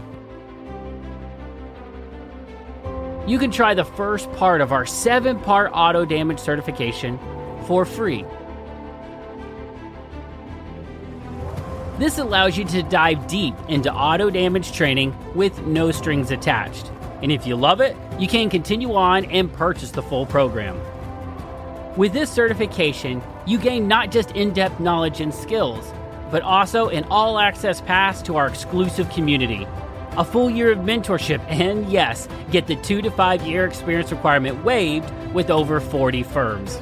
[3.28, 7.20] You can try the first part of our seven part auto damage certification
[7.68, 8.26] for free
[12.00, 16.90] This allows you to dive deep into auto damage training with no strings attached.
[17.22, 20.80] And if you love it, you can continue on and purchase the full program.
[21.98, 25.94] With this certification, you gain not just in depth knowledge and skills,
[26.32, 29.68] but also an all access pass to our exclusive community,
[30.12, 34.64] a full year of mentorship, and yes, get the two to five year experience requirement
[34.64, 36.82] waived with over 40 firms.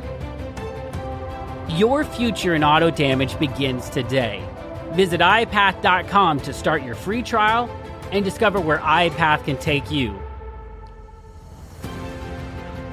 [1.69, 4.46] Your future in auto damage begins today.
[4.95, 7.69] Visit IAPath.com to start your free trial
[8.11, 10.19] and discover where IA Path can take you.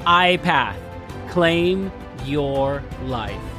[0.06, 0.78] IA Path,
[1.30, 1.90] claim
[2.24, 3.53] your life.